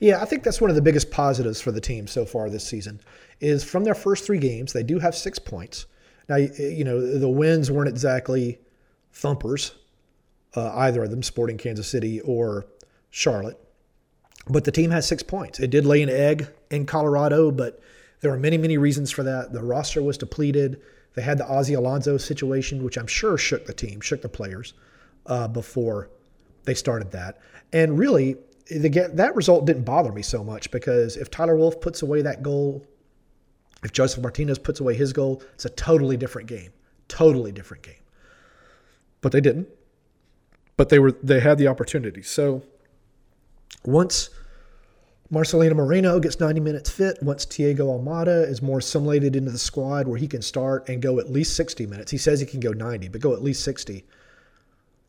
Yeah, 0.01 0.23
I 0.23 0.25
think 0.25 0.45
that's 0.45 0.61
one 0.61 0.71
of 0.71 0.77
the 0.77 0.83
biggest 0.83 1.11
positives 1.11 1.61
for 1.61 1.73
the 1.73 1.81
team 1.81 2.07
so 2.07 2.25
far 2.25 2.49
this 2.49 2.67
season. 2.67 3.01
Is 3.41 3.65
from 3.65 3.85
their 3.85 3.95
first 3.95 4.27
three 4.27 4.39
games, 4.39 4.73
they 4.73 4.83
do 4.83 4.99
have 4.99 5.15
six 5.15 5.39
points. 5.39 5.87
Now, 6.29 6.37
you 6.37 6.85
know 6.85 7.19
the 7.19 7.29
wins 7.29 7.71
weren't 7.71 7.89
exactly 7.89 8.61
thumpers, 9.13 9.73
uh, 10.55 10.71
either 10.75 11.05
of 11.05 11.11
them, 11.11 11.23
Sporting 11.23 11.59
Kansas 11.59 11.89
City 11.89 12.21
or 12.21 12.67
Charlotte. 13.11 13.59
But 14.49 14.65
the 14.65 14.73
team 14.73 14.91
has 14.91 15.07
six 15.07 15.23
points. 15.23 15.61
It 15.61 15.71
did 15.71 15.85
lay 15.85 16.03
an 16.03 16.09
egg 16.09 16.49
in 16.71 16.87
Colorado, 16.87 17.51
but 17.51 17.81
there 18.21 18.33
are 18.33 18.39
many, 18.39 18.59
many 18.59 18.79
reasons 18.79 19.11
for 19.11 19.23
that. 19.23 19.53
The 19.53 19.63
roster 19.63 20.03
was 20.03 20.19
depleted. 20.19 20.81
They 21.15 21.23
had 21.23 21.39
the 21.39 21.49
Ozzie 21.49 21.75
Alonso 21.75 22.17
situation, 22.17 22.85
which 22.85 22.97
I'm 22.97 23.07
sure 23.07 23.37
shook 23.37 23.67
the 23.67 23.73
team, 23.73 24.01
shook 24.01 24.23
the 24.23 24.29
players 24.29 24.75
uh, 25.27 25.49
before 25.49 26.11
they 26.65 26.75
started 26.75 27.11
that. 27.13 27.39
And 27.73 27.99
really, 27.99 28.37
the, 28.71 29.11
that 29.15 29.35
result 29.35 29.67
didn't 29.67 29.85
bother 29.85 30.13
me 30.13 30.23
so 30.23 30.45
much 30.45 30.71
because 30.71 31.17
if 31.17 31.31
Tyler 31.31 31.57
Wolff 31.57 31.81
puts 31.81 32.03
away 32.03 32.23
that 32.23 32.43
goal, 32.43 32.85
if 33.83 33.93
Josef 33.93 34.23
Martinez 34.23 34.59
puts 34.59 34.81
away 34.81 34.95
his 34.95 35.13
goal, 35.13 35.43
it's 35.55 35.65
a 35.65 35.71
totally 35.71 36.17
different 36.17 36.49
game. 36.49 36.71
Totally 37.09 37.53
different 37.53 37.83
game. 37.83 37.95
But 39.21 39.33
they 39.33 39.41
didn't. 39.41 39.69
but 40.77 40.89
they 40.89 40.99
were 40.99 41.13
they 41.23 41.41
had 41.41 41.59
the 41.59 41.69
opportunity. 41.69 42.23
So 42.23 42.63
once 43.85 44.31
Marcelino 45.33 45.75
Moreno 45.75 46.19
gets 46.19 46.41
90 46.41 46.61
minutes 46.61 46.91
fit, 46.91 47.19
once 47.23 47.45
Thiago 47.47 47.81
Almada 47.81 48.49
is 48.49 48.63
more 48.63 48.79
assimilated 48.79 49.37
into 49.37 49.51
the 49.51 49.59
squad 49.59 50.09
where 50.09 50.19
he 50.19 50.27
can 50.27 50.43
start 50.43 50.89
and 50.89 51.01
go 51.03 51.19
at 51.19 51.31
least 51.31 51.55
60 51.55 51.87
minutes. 51.87 52.11
He 52.11 52.19
says 52.19 52.41
he 52.41 52.47
can 52.47 52.61
go 52.61 52.73
90, 52.73 53.09
but 53.09 53.21
go 53.21 53.33
at 53.35 53.43
least 53.43 53.63
60. 53.63 54.05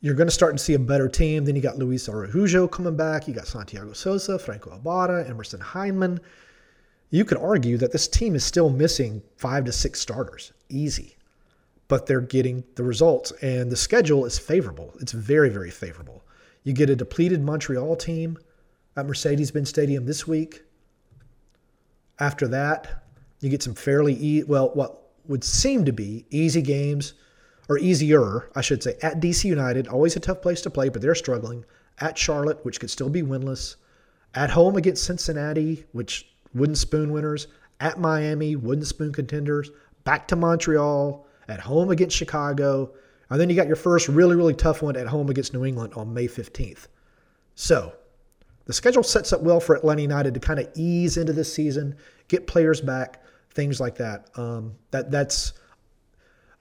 You're 0.01 0.15
going 0.15 0.27
to 0.27 0.33
start 0.33 0.57
to 0.57 0.63
see 0.63 0.73
a 0.73 0.79
better 0.79 1.07
team. 1.07 1.45
Then 1.45 1.55
you 1.55 1.61
got 1.61 1.77
Luiz 1.77 2.09
Araujo 2.09 2.67
coming 2.67 2.95
back. 2.97 3.27
You 3.27 3.33
got 3.33 3.47
Santiago 3.47 3.93
Sosa, 3.93 4.37
Franco 4.37 4.75
Ibarra, 4.75 5.27
Emerson 5.27 5.59
Hyndman. 5.59 6.19
You 7.11 7.23
could 7.23 7.37
argue 7.37 7.77
that 7.77 7.91
this 7.91 8.07
team 8.07 8.33
is 8.33 8.43
still 8.43 8.69
missing 8.69 9.21
five 9.37 9.65
to 9.65 9.71
six 9.71 9.99
starters. 9.99 10.51
Easy 10.69 11.17
but 11.91 12.05
they're 12.05 12.21
getting 12.21 12.63
the 12.75 12.83
results. 12.83 13.33
And 13.41 13.69
the 13.69 13.75
schedule 13.75 14.25
is 14.25 14.39
favorable. 14.39 14.93
It's 15.01 15.11
very, 15.11 15.49
very 15.49 15.69
favorable. 15.69 16.23
You 16.63 16.71
get 16.71 16.89
a 16.89 16.95
depleted 16.95 17.41
Montreal 17.41 17.97
team 17.97 18.37
at 18.95 19.05
Mercedes 19.05 19.51
Benz 19.51 19.67
Stadium 19.67 20.05
this 20.05 20.25
week. 20.25 20.61
After 22.17 22.47
that, 22.47 23.03
you 23.41 23.49
get 23.49 23.61
some 23.61 23.73
fairly, 23.73 24.13
e- 24.13 24.43
well, 24.43 24.69
what 24.73 25.01
would 25.27 25.43
seem 25.43 25.83
to 25.83 25.91
be 25.91 26.25
easy 26.29 26.61
games, 26.61 27.13
or 27.67 27.77
easier, 27.77 28.49
I 28.55 28.61
should 28.61 28.81
say, 28.81 28.95
at 29.01 29.19
DC 29.19 29.43
United. 29.43 29.89
Always 29.89 30.15
a 30.15 30.21
tough 30.21 30.41
place 30.41 30.61
to 30.61 30.69
play, 30.69 30.87
but 30.87 31.01
they're 31.01 31.13
struggling. 31.13 31.65
At 31.99 32.17
Charlotte, 32.17 32.63
which 32.63 32.79
could 32.79 32.89
still 32.89 33.09
be 33.09 33.21
winless. 33.21 33.75
At 34.33 34.51
home 34.51 34.77
against 34.77 35.03
Cincinnati, 35.03 35.83
which 35.91 36.30
wooden 36.53 36.75
spoon 36.75 37.11
winners. 37.11 37.47
At 37.79 37.99
Miami, 37.99 38.55
wooden 38.55 38.85
spoon 38.85 39.11
contenders. 39.11 39.71
Back 40.03 40.27
to 40.27 40.35
Montreal 40.35 41.25
at 41.47 41.59
home 41.59 41.89
against 41.89 42.15
Chicago, 42.15 42.93
and 43.29 43.39
then 43.39 43.49
you 43.49 43.55
got 43.55 43.67
your 43.67 43.75
first 43.75 44.07
really, 44.07 44.35
really 44.35 44.53
tough 44.53 44.81
one 44.81 44.95
at 44.95 45.07
home 45.07 45.29
against 45.29 45.53
New 45.53 45.65
England 45.65 45.93
on 45.95 46.13
May 46.13 46.27
15th. 46.27 46.87
So 47.55 47.93
the 48.65 48.73
schedule 48.73 49.03
sets 49.03 49.33
up 49.33 49.41
well 49.41 49.59
for 49.59 49.75
Atlanta 49.75 50.01
United 50.01 50.33
to 50.33 50.39
kind 50.39 50.59
of 50.59 50.69
ease 50.75 51.17
into 51.17 51.33
this 51.33 51.53
season, 51.53 51.95
get 52.27 52.47
players 52.47 52.81
back, 52.81 53.23
things 53.51 53.79
like 53.79 53.95
that. 53.95 54.29
Um, 54.35 54.75
that 54.91 55.11
that's 55.11 55.53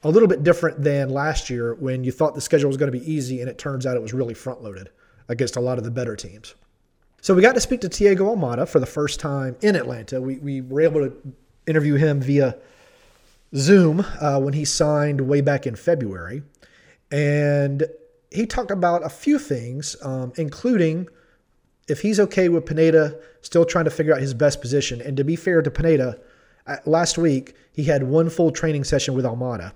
a 0.03 0.09
little 0.09 0.29
bit 0.29 0.43
different 0.43 0.83
than 0.83 1.11
last 1.11 1.51
year 1.51 1.75
when 1.75 2.05
you 2.05 2.13
thought 2.13 2.35
the 2.35 2.41
schedule 2.41 2.69
was 2.69 2.77
going 2.77 2.91
to 2.91 2.99
be 2.99 3.13
easy, 3.13 3.41
and 3.41 3.51
it 3.51 3.59
turns 3.59 3.87
out 3.87 3.97
it 3.97 4.03
was 4.03 4.15
really 4.15 4.35
front 4.35 4.63
loaded 4.63 4.91
against 5.29 5.57
a 5.57 5.61
lot 5.61 5.79
of 5.79 5.85
the 5.85 5.91
better 5.91 6.17
teams. 6.17 6.55
So 7.23 7.35
we 7.35 7.43
got 7.43 7.55
to 7.55 7.61
speak 7.61 7.83
to 7.83 7.89
Thiago 7.89 8.35
Almada 8.35 8.67
for 8.67 8.81
the 8.81 8.87
first 8.87 9.21
time 9.21 9.57
in 9.61 9.77
Atlanta. 9.77 10.21
We, 10.21 10.37
we 10.39 10.61
were 10.63 10.81
able 10.81 11.01
to 11.01 11.13
interview 11.67 11.97
him 11.97 12.21
via 12.21 12.57
Zoom 13.55 14.05
uh, 14.21 14.41
when 14.41 14.55
he 14.55 14.65
signed 14.65 15.21
way 15.21 15.43
back 15.43 15.67
in 15.67 15.77
February. 15.77 16.43
And 17.11 17.85
he 18.31 18.47
talked 18.47 18.71
about 18.71 19.05
a 19.05 19.11
few 19.11 19.39
things, 19.39 19.97
um, 20.03 20.33
including 20.37 21.09
if 21.89 22.01
he's 22.01 22.21
okay 22.21 22.49
with 22.49 22.65
Pineda 22.65 23.19
still 23.43 23.65
trying 23.65 23.85
to 23.85 23.91
figure 23.91 24.15
out 24.15 24.21
his 24.21 24.33
best 24.33 24.61
position. 24.61 25.03
And 25.03 25.17
to 25.17 25.25
be 25.25 25.37
fair 25.37 25.61
to 25.61 25.71
Pineda, 25.71 26.19
uh, 26.67 26.77
last 26.87 27.19
week 27.19 27.55
he 27.73 27.85
had 27.85 28.05
one 28.05 28.31
full 28.31 28.51
training 28.51 28.85
session 28.85 29.15
with 29.15 29.25
Almada, 29.25 29.73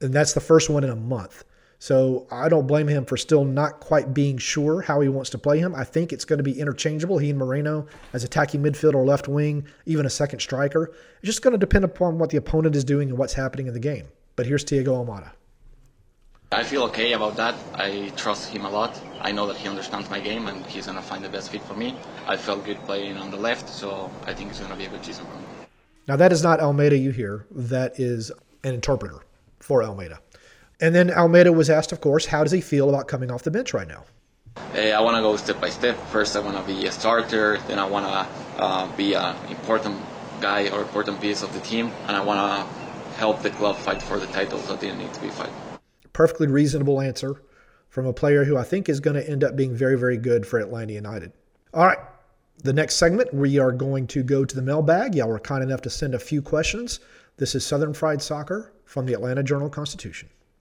and 0.00 0.12
that's 0.12 0.34
the 0.34 0.40
first 0.40 0.68
one 0.68 0.84
in 0.84 0.90
a 0.90 0.96
month. 0.96 1.44
So 1.80 2.26
I 2.30 2.50
don't 2.50 2.66
blame 2.66 2.88
him 2.88 3.06
for 3.06 3.16
still 3.16 3.42
not 3.42 3.80
quite 3.80 4.12
being 4.12 4.36
sure 4.36 4.82
how 4.82 5.00
he 5.00 5.08
wants 5.08 5.30
to 5.30 5.38
play 5.38 5.60
him. 5.60 5.74
I 5.74 5.82
think 5.82 6.12
it's 6.12 6.26
going 6.26 6.36
to 6.36 6.42
be 6.42 6.60
interchangeable. 6.60 7.16
He 7.16 7.30
and 7.30 7.38
Moreno 7.38 7.86
as 8.12 8.22
attacking 8.22 8.62
midfield 8.62 8.94
or 8.94 9.02
left 9.06 9.28
wing, 9.28 9.66
even 9.86 10.04
a 10.04 10.10
second 10.10 10.40
striker. 10.40 10.92
It's 11.22 11.26
just 11.26 11.40
going 11.40 11.52
to 11.52 11.58
depend 11.58 11.86
upon 11.86 12.18
what 12.18 12.28
the 12.28 12.36
opponent 12.36 12.76
is 12.76 12.84
doing 12.84 13.08
and 13.08 13.16
what's 13.16 13.32
happening 13.32 13.66
in 13.66 13.72
the 13.72 13.80
game. 13.80 14.08
But 14.36 14.44
here's 14.44 14.62
Thiago 14.62 14.88
Almada. 14.88 15.30
I 16.52 16.64
feel 16.64 16.82
okay 16.82 17.14
about 17.14 17.36
that. 17.36 17.54
I 17.74 18.12
trust 18.14 18.50
him 18.50 18.66
a 18.66 18.70
lot. 18.70 19.00
I 19.22 19.32
know 19.32 19.46
that 19.46 19.56
he 19.56 19.66
understands 19.66 20.10
my 20.10 20.20
game 20.20 20.48
and 20.48 20.66
he's 20.66 20.84
going 20.84 20.98
to 20.98 21.02
find 21.02 21.24
the 21.24 21.30
best 21.30 21.50
fit 21.50 21.62
for 21.62 21.74
me. 21.74 21.96
I 22.26 22.36
felt 22.36 22.66
good 22.66 22.78
playing 22.84 23.16
on 23.16 23.30
the 23.30 23.38
left, 23.38 23.70
so 23.70 24.10
I 24.26 24.34
think 24.34 24.50
it's 24.50 24.58
going 24.58 24.70
to 24.70 24.76
be 24.76 24.84
a 24.84 24.90
good 24.90 25.02
season 25.02 25.24
for 25.24 25.36
me. 25.38 25.44
Now, 26.06 26.16
that 26.16 26.30
is 26.30 26.42
not 26.42 26.60
Almada 26.60 27.00
you 27.00 27.10
hear. 27.10 27.46
That 27.50 27.98
is 27.98 28.30
an 28.64 28.74
interpreter 28.74 29.20
for 29.60 29.80
Almada. 29.82 30.18
And 30.80 30.94
then 30.94 31.08
Almada 31.08 31.54
was 31.54 31.68
asked, 31.68 31.92
of 31.92 32.00
course, 32.00 32.26
how 32.26 32.42
does 32.42 32.52
he 32.52 32.60
feel 32.60 32.88
about 32.88 33.06
coming 33.06 33.30
off 33.30 33.42
the 33.42 33.50
bench 33.50 33.74
right 33.74 33.86
now? 33.86 34.04
Hey, 34.72 34.92
I 34.92 35.00
want 35.00 35.16
to 35.16 35.22
go 35.22 35.36
step 35.36 35.60
by 35.60 35.68
step. 35.68 35.96
First, 36.08 36.36
I 36.36 36.40
want 36.40 36.56
to 36.56 36.64
be 36.64 36.86
a 36.86 36.92
starter. 36.92 37.58
Then, 37.68 37.78
I 37.78 37.86
want 37.86 38.06
to 38.06 38.62
uh, 38.62 38.96
be 38.96 39.14
an 39.14 39.36
important 39.48 40.00
guy 40.40 40.68
or 40.70 40.80
important 40.80 41.20
piece 41.20 41.42
of 41.42 41.52
the 41.52 41.60
team, 41.60 41.92
and 42.06 42.16
I 42.16 42.24
want 42.24 42.40
to 42.40 43.14
help 43.16 43.42
the 43.42 43.50
club 43.50 43.76
fight 43.76 44.00
for 44.00 44.18
the 44.18 44.26
titles 44.28 44.66
that 44.68 44.80
they 44.80 44.94
need 44.94 45.12
to 45.12 45.20
be 45.20 45.28
fighting. 45.28 45.54
Perfectly 46.12 46.46
reasonable 46.46 47.00
answer 47.00 47.42
from 47.88 48.06
a 48.06 48.12
player 48.12 48.44
who 48.44 48.56
I 48.56 48.64
think 48.64 48.88
is 48.88 49.00
going 49.00 49.16
to 49.16 49.28
end 49.28 49.44
up 49.44 49.56
being 49.56 49.74
very, 49.74 49.98
very 49.98 50.16
good 50.16 50.46
for 50.46 50.58
Atlanta 50.58 50.92
United. 50.92 51.32
All 51.74 51.86
right. 51.86 51.98
The 52.62 52.72
next 52.72 52.96
segment, 52.96 53.32
we 53.32 53.58
are 53.58 53.72
going 53.72 54.06
to 54.08 54.22
go 54.22 54.44
to 54.44 54.54
the 54.54 54.62
mailbag. 54.62 55.14
Y'all 55.14 55.28
were 55.28 55.38
kind 55.38 55.62
enough 55.62 55.82
to 55.82 55.90
send 55.90 56.14
a 56.14 56.18
few 56.18 56.42
questions. 56.42 57.00
This 57.36 57.54
is 57.54 57.64
Southern 57.64 57.94
Fried 57.94 58.20
Soccer 58.20 58.72
from 58.84 59.06
the 59.06 59.14
Atlanta 59.14 59.42
Journal 59.42 59.70
Constitution. 59.70 60.28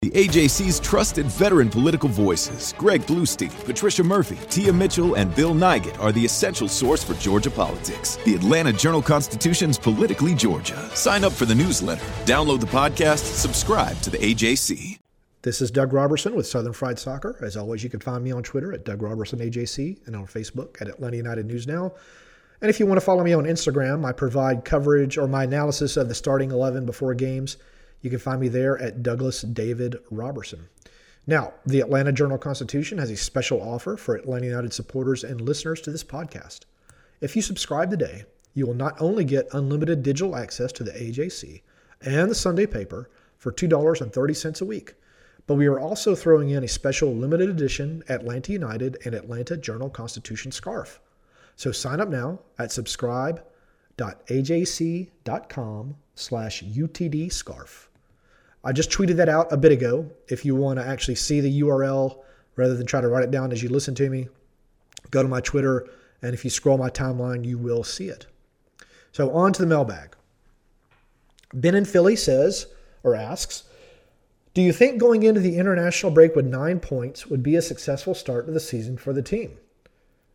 The 0.00 0.10
AJC's 0.10 0.78
trusted 0.78 1.26
veteran 1.26 1.70
political 1.70 2.08
voices, 2.08 2.72
Greg 2.78 3.02
Bluestein, 3.02 3.50
Patricia 3.64 4.04
Murphy, 4.04 4.38
Tia 4.48 4.72
Mitchell, 4.72 5.16
and 5.16 5.34
Bill 5.34 5.54
Nigut, 5.54 5.98
are 5.98 6.12
the 6.12 6.24
essential 6.24 6.68
source 6.68 7.02
for 7.02 7.14
Georgia 7.14 7.50
politics. 7.50 8.14
The 8.24 8.36
Atlanta 8.36 8.72
Journal 8.72 9.02
Constitution's 9.02 9.76
Politically 9.76 10.36
Georgia. 10.36 10.88
Sign 10.94 11.24
up 11.24 11.32
for 11.32 11.46
the 11.46 11.54
newsletter, 11.56 12.04
download 12.26 12.60
the 12.60 12.66
podcast, 12.66 13.24
subscribe 13.34 14.00
to 14.02 14.10
the 14.10 14.18
AJC. 14.18 15.00
This 15.42 15.60
is 15.60 15.72
Doug 15.72 15.92
Roberson 15.92 16.36
with 16.36 16.46
Southern 16.46 16.74
Fried 16.74 17.00
Soccer. 17.00 17.36
As 17.42 17.56
always, 17.56 17.82
you 17.82 17.90
can 17.90 17.98
find 17.98 18.22
me 18.22 18.30
on 18.30 18.44
Twitter 18.44 18.72
at 18.72 18.84
Doug 18.84 19.02
Roberson 19.02 19.40
AJC 19.40 20.06
and 20.06 20.14
on 20.14 20.28
Facebook 20.28 20.80
at 20.80 20.86
Atlanta 20.86 21.16
United 21.16 21.46
News 21.46 21.66
Now. 21.66 21.92
And 22.60 22.70
if 22.70 22.78
you 22.78 22.86
want 22.86 23.00
to 23.00 23.04
follow 23.04 23.24
me 23.24 23.32
on 23.32 23.46
Instagram, 23.46 24.06
I 24.06 24.12
provide 24.12 24.64
coverage 24.64 25.18
or 25.18 25.26
my 25.26 25.42
analysis 25.42 25.96
of 25.96 26.08
the 26.08 26.14
starting 26.14 26.52
11 26.52 26.86
before 26.86 27.14
games. 27.14 27.56
You 28.00 28.10
can 28.10 28.18
find 28.18 28.40
me 28.40 28.48
there 28.48 28.78
at 28.78 29.02
Douglas 29.02 29.42
David 29.42 29.96
Roberson. 30.10 30.68
Now, 31.26 31.52
the 31.66 31.80
Atlanta 31.80 32.12
Journal 32.12 32.38
Constitution 32.38 32.98
has 32.98 33.10
a 33.10 33.16
special 33.16 33.60
offer 33.60 33.96
for 33.96 34.14
Atlanta 34.14 34.46
United 34.46 34.72
supporters 34.72 35.24
and 35.24 35.40
listeners 35.40 35.80
to 35.82 35.90
this 35.90 36.04
podcast. 36.04 36.60
If 37.20 37.36
you 37.36 37.42
subscribe 37.42 37.90
today, 37.90 38.24
you 38.54 38.66
will 38.66 38.74
not 38.74 39.00
only 39.00 39.24
get 39.24 39.52
unlimited 39.52 40.02
digital 40.02 40.36
access 40.36 40.72
to 40.72 40.84
the 40.84 40.92
AJC 40.92 41.62
and 42.00 42.30
the 42.30 42.34
Sunday 42.34 42.66
paper 42.66 43.10
for 43.36 43.52
$2.30 43.52 44.60
a 44.60 44.64
week, 44.64 44.94
but 45.46 45.54
we 45.54 45.66
are 45.66 45.80
also 45.80 46.14
throwing 46.14 46.50
in 46.50 46.64
a 46.64 46.68
special 46.68 47.14
limited 47.14 47.48
edition 47.48 48.04
Atlanta 48.08 48.52
United 48.52 48.98
and 49.04 49.14
Atlanta 49.14 49.56
Journal 49.56 49.90
Constitution 49.90 50.52
scarf. 50.52 51.00
So 51.56 51.72
sign 51.72 52.00
up 52.00 52.08
now 52.08 52.40
at 52.58 52.70
subscribe.ajc.com 53.98 55.96
slash 56.14 56.62
UTD 56.64 57.32
scarf. 57.32 57.90
I 58.64 58.72
just 58.72 58.90
tweeted 58.90 59.16
that 59.16 59.28
out 59.28 59.52
a 59.52 59.56
bit 59.56 59.72
ago. 59.72 60.10
If 60.28 60.44
you 60.44 60.54
want 60.56 60.78
to 60.78 60.86
actually 60.86 61.14
see 61.14 61.40
the 61.40 61.60
URL 61.62 62.18
rather 62.56 62.74
than 62.74 62.86
try 62.86 63.00
to 63.00 63.08
write 63.08 63.24
it 63.24 63.30
down 63.30 63.52
as 63.52 63.62
you 63.62 63.68
listen 63.68 63.94
to 63.96 64.10
me, 64.10 64.28
go 65.10 65.22
to 65.22 65.28
my 65.28 65.40
Twitter, 65.40 65.88
and 66.22 66.34
if 66.34 66.44
you 66.44 66.50
scroll 66.50 66.76
my 66.76 66.90
timeline, 66.90 67.44
you 67.44 67.56
will 67.56 67.84
see 67.84 68.08
it. 68.08 68.26
So 69.12 69.30
on 69.30 69.52
to 69.52 69.62
the 69.62 69.68
mailbag. 69.68 70.16
Ben 71.54 71.74
in 71.74 71.84
Philly 71.84 72.16
says 72.16 72.66
or 73.02 73.14
asks, 73.14 73.64
do 74.54 74.62
you 74.62 74.72
think 74.72 74.98
going 74.98 75.22
into 75.22 75.40
the 75.40 75.56
international 75.56 76.10
break 76.10 76.34
with 76.34 76.44
nine 76.44 76.80
points 76.80 77.28
would 77.28 77.42
be 77.42 77.54
a 77.54 77.62
successful 77.62 78.14
start 78.14 78.46
to 78.46 78.52
the 78.52 78.58
season 78.58 78.96
for 78.96 79.12
the 79.12 79.22
team? 79.22 79.56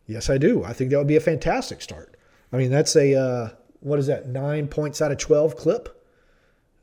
Yes, 0.06 0.30
I 0.30 0.38
do. 0.38 0.64
I 0.64 0.72
think 0.72 0.90
that 0.90 0.98
would 0.98 1.06
be 1.06 1.16
a 1.16 1.20
fantastic 1.20 1.82
start. 1.82 2.13
I 2.54 2.56
mean, 2.56 2.70
that's 2.70 2.94
a, 2.94 3.14
uh, 3.14 3.48
what 3.80 3.98
is 3.98 4.06
that, 4.06 4.28
nine 4.28 4.68
points 4.68 5.02
out 5.02 5.10
of 5.10 5.18
12 5.18 5.56
clip? 5.56 6.06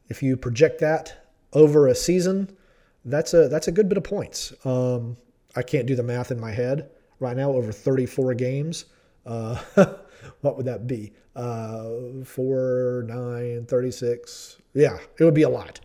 If 0.10 0.22
you 0.22 0.36
project 0.36 0.82
that 0.82 1.30
over 1.54 1.88
a 1.88 1.96
season, 1.96 2.58
that's 3.06 3.34
a 3.34 3.48
that's 3.48 3.70
a 3.70 3.72
good 3.72 3.88
bit 3.88 3.98
of 3.98 4.04
points. 4.04 4.54
Um, 4.66 5.16
I 5.56 5.64
can't 5.64 5.88
do 5.88 5.96
the 5.96 6.04
math 6.04 6.30
in 6.30 6.40
my 6.40 6.52
head 6.52 6.90
right 7.20 7.38
now. 7.38 7.52
Over 7.52 7.72
34 7.72 8.34
games, 8.34 8.86
uh, 9.26 9.56
what 10.42 10.58
would 10.58 10.66
that 10.66 10.88
be? 10.88 11.14
Uh, 11.36 11.90
four, 12.26 13.06
nine, 13.08 13.66
36. 13.66 14.58
Yeah, 14.74 14.98
it 15.18 15.24
would 15.24 15.34
be 15.34 15.44
a 15.44 15.50
lot. 15.50 15.80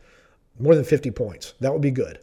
More 0.59 0.75
than 0.75 0.85
50 0.85 1.13
points. 1.13 1.55
That 1.61 1.73
would 1.73 1.83
be 1.83 1.93
good. 1.93 2.19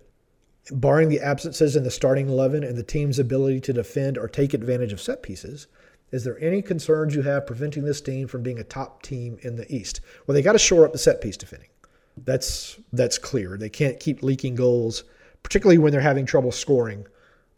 barring 0.72 1.10
the 1.10 1.20
absences 1.22 1.76
in 1.76 1.84
the 1.84 1.92
starting 1.92 2.28
11 2.30 2.64
and 2.64 2.78
the 2.78 2.84
team's 2.84 3.20
ability 3.20 3.62
to 3.62 3.74
defend 3.74 4.18
or 4.18 4.28
take 4.28 4.54
advantage 4.54 4.94
of 4.94 5.02
set 5.02 5.24
pieces, 5.24 5.68
is 6.14 6.24
there 6.24 6.40
any 6.40 6.62
concerns 6.62 7.16
you 7.16 7.24
have 7.24 7.48
preventing 7.48 7.84
this 7.84 8.00
team 8.00 8.28
from 8.28 8.44
being 8.44 8.60
a 8.60 8.64
top 8.64 9.02
team 9.02 9.40
in 9.42 9.56
the 9.56 9.66
East? 9.76 10.00
Well, 10.28 10.36
they 10.36 10.44
got 10.44 10.52
to 10.52 10.60
shore 10.60 10.86
up 10.86 10.92
the 10.92 11.00
set 11.00 11.22
piece 11.22 11.36
defending. 11.36 11.70
That's 12.16 12.80
that's 12.94 13.18
clear. 13.18 13.58
They 13.58 13.70
can't 13.70 14.00
keep 14.00 14.22
leaking 14.22 14.54
goals, 14.54 15.06
particularly 15.42 15.80
when 15.80 15.92
they're 15.92 16.02
having 16.02 16.28
trouble 16.28 16.52
scoring 16.52 17.08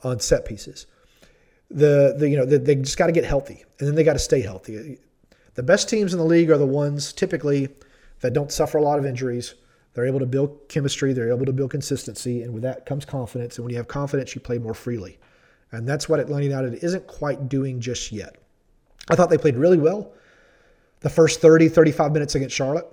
on 0.05 0.21
set 0.21 0.45
pieces. 0.45 0.87
The, 1.69 2.15
the 2.17 2.29
you 2.29 2.37
know 2.37 2.45
the, 2.45 2.57
they 2.57 2.75
just 2.75 2.97
got 2.97 3.07
to 3.07 3.11
get 3.11 3.25
healthy, 3.25 3.65
and 3.77 3.89
then 3.89 3.95
they 3.95 4.05
got 4.05 4.13
to 4.13 4.19
stay 4.19 4.39
healthy. 4.39 4.99
The 5.55 5.63
best 5.63 5.89
teams 5.89 6.13
in 6.13 6.19
the 6.19 6.25
league 6.25 6.49
are 6.49 6.57
the 6.57 6.65
ones 6.65 7.11
typically 7.11 7.67
that 8.21 8.31
don't 8.31 8.53
suffer 8.53 8.77
a 8.77 8.81
lot 8.81 8.99
of 8.99 9.05
injuries. 9.05 9.55
They're 9.93 10.05
able 10.05 10.19
to 10.19 10.25
build 10.25 10.69
chemistry. 10.69 11.11
They're 11.11 11.33
able 11.33 11.45
to 11.45 11.53
build 11.53 11.71
consistency, 11.71 12.41
and 12.43 12.53
with 12.53 12.63
that 12.63 12.85
comes 12.85 13.03
confidence. 13.03 13.57
And 13.57 13.65
when 13.65 13.71
you 13.71 13.77
have 13.77 13.89
confidence, 13.89 14.33
you 14.33 14.39
play 14.39 14.59
more 14.59 14.73
freely, 14.73 15.19
and 15.73 15.85
that's 15.85 16.07
what 16.07 16.21
Atlanta 16.21 16.45
United 16.45 16.75
isn't 16.75 17.05
quite 17.07 17.49
doing 17.49 17.81
just 17.81 18.13
yet. 18.13 18.37
I 19.09 19.15
thought 19.15 19.29
they 19.29 19.37
played 19.37 19.57
really 19.57 19.77
well 19.77 20.13
the 21.01 21.09
first 21.09 21.39
30, 21.41 21.69
35 21.69 22.11
minutes 22.13 22.35
against 22.35 22.55
Charlotte. 22.55 22.87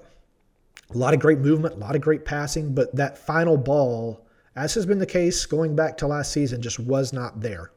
A 0.90 0.98
lot 0.98 1.14
of 1.14 1.20
great 1.20 1.38
movement, 1.38 1.76
a 1.76 1.78
lot 1.78 1.96
of 1.96 2.02
great 2.02 2.24
passing, 2.24 2.74
but 2.74 2.94
that 2.94 3.16
final 3.16 3.56
ball, 3.56 4.26
as 4.54 4.74
has 4.74 4.84
been 4.84 4.98
the 4.98 5.06
case 5.06 5.46
going 5.46 5.74
back 5.74 5.96
to 5.98 6.06
last 6.06 6.32
season, 6.32 6.60
just 6.60 6.78
was 6.78 7.12
not 7.12 7.40
there. 7.40 7.72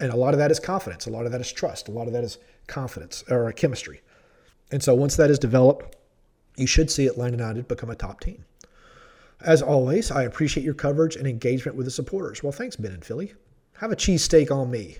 And 0.00 0.12
a 0.12 0.16
lot 0.16 0.34
of 0.34 0.38
that 0.38 0.50
is 0.50 0.60
confidence, 0.60 1.06
a 1.06 1.10
lot 1.10 1.26
of 1.26 1.32
that 1.32 1.40
is 1.40 1.50
trust, 1.50 1.88
a 1.88 1.92
lot 1.92 2.06
of 2.06 2.12
that 2.12 2.22
is 2.22 2.38
confidence 2.66 3.24
or 3.28 3.48
uh, 3.48 3.52
chemistry. 3.52 4.00
And 4.70 4.82
so 4.82 4.94
once 4.94 5.16
that 5.16 5.30
is 5.30 5.38
developed, 5.38 5.96
you 6.56 6.66
should 6.66 6.90
see 6.90 7.06
Atlanta 7.06 7.36
United 7.36 7.68
become 7.68 7.90
a 7.90 7.96
top 7.96 8.20
team. 8.20 8.44
As 9.40 9.60
always, 9.60 10.10
I 10.10 10.22
appreciate 10.22 10.64
your 10.64 10.74
coverage 10.74 11.16
and 11.16 11.26
engagement 11.26 11.76
with 11.76 11.86
the 11.86 11.90
supporters. 11.90 12.42
Well, 12.42 12.52
thanks, 12.52 12.76
Ben 12.76 12.92
and 12.92 13.04
Philly. 13.04 13.34
Have 13.78 13.92
a 13.92 13.96
cheesesteak 13.96 14.50
on 14.50 14.70
me. 14.70 14.98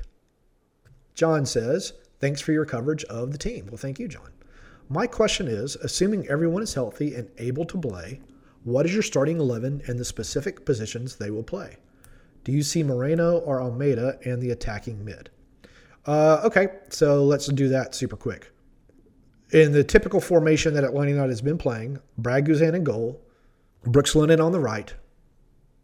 John 1.15 1.47
says, 1.47 1.93
Thanks 2.25 2.41
for 2.41 2.53
your 2.53 2.65
coverage 2.65 3.05
of 3.05 3.33
the 3.33 3.37
team. 3.37 3.67
Well, 3.67 3.77
thank 3.77 3.99
you, 3.99 4.09
John. 4.09 4.31
My 4.89 5.07
question 5.07 5.47
is 5.47 5.77
assuming 5.77 6.27
everyone 6.27 6.63
is 6.63 6.73
healthy 6.73 7.15
and 7.15 7.29
able 7.37 7.67
to 7.67 7.79
play, 7.79 8.23
what 8.63 8.87
is 8.87 8.95
your 8.95 9.03
starting 9.03 9.39
11 9.39 9.83
and 9.89 9.99
the 9.99 10.07
specific 10.07 10.65
positions 10.65 11.17
they 11.17 11.31
will 11.31 11.43
play? 11.43 11.77
Do 12.43 12.51
you 12.51 12.63
see 12.63 12.83
Moreno 12.83 13.41
or 13.41 13.61
Almada 13.61 14.25
and 14.25 14.41
the 14.41 14.53
attacking 14.53 15.05
mid? 15.05 15.29
Uh, 16.07 16.41
okay, 16.45 16.69
so 16.89 17.23
let's 17.23 17.47
do 17.49 17.69
that 17.69 17.95
super 17.95 18.17
quick. 18.17 18.51
In 19.51 19.73
the 19.73 19.85
typical 19.85 20.19
formation 20.23 20.73
that 20.73 20.85
Atlanta 20.85 21.11
United 21.11 21.29
has 21.29 21.43
been 21.43 21.59
playing, 21.59 21.99
Brad 22.17 22.47
Guzan 22.47 22.73
in 22.73 22.85
goal, 22.85 23.21
Brooks 23.83 24.15
Lennon 24.15 24.41
on 24.41 24.53
the 24.53 24.61
right, 24.61 24.95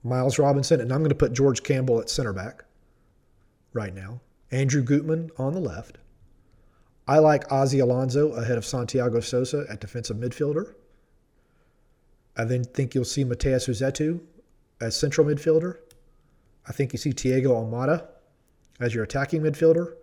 Miles 0.02 0.38
Robinson, 0.38 0.80
and 0.80 0.90
I'm 0.90 1.00
going 1.00 1.10
to 1.10 1.14
put 1.14 1.34
George 1.34 1.62
Campbell 1.62 2.00
at 2.00 2.08
center 2.08 2.32
back 2.32 2.64
right 3.74 3.94
now, 3.94 4.22
Andrew 4.50 4.82
Gutman 4.82 5.30
on 5.36 5.52
the 5.52 5.60
left, 5.60 5.98
I 7.10 7.18
like 7.18 7.50
Ozzie 7.50 7.80
Alonso 7.80 8.34
ahead 8.34 8.56
of 8.56 8.64
Santiago 8.64 9.18
Sosa 9.18 9.66
at 9.68 9.80
defensive 9.80 10.16
midfielder. 10.16 10.74
I 12.36 12.44
then 12.44 12.62
think 12.62 12.94
you'll 12.94 13.04
see 13.04 13.24
Matheus 13.24 13.66
Rossetto 13.66 14.20
as 14.80 14.94
central 14.94 15.26
midfielder. 15.26 15.78
I 16.68 16.72
think 16.72 16.92
you 16.92 17.00
see 17.00 17.10
Thiago 17.10 17.46
Almada 17.48 18.06
as 18.78 18.94
your 18.94 19.02
attacking 19.02 19.42
midfielder, 19.42 19.94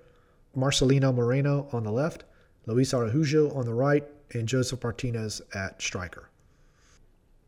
Marcelino 0.53 1.15
Moreno 1.15 1.69
on 1.71 1.85
the 1.85 1.93
left, 1.93 2.25
Luiz 2.65 2.93
Araujo 2.93 3.51
on 3.57 3.63
the 3.63 3.73
right, 3.73 4.03
and 4.33 4.45
Josef 4.45 4.83
Martinez 4.83 5.41
at 5.55 5.81
striker. 5.81 6.29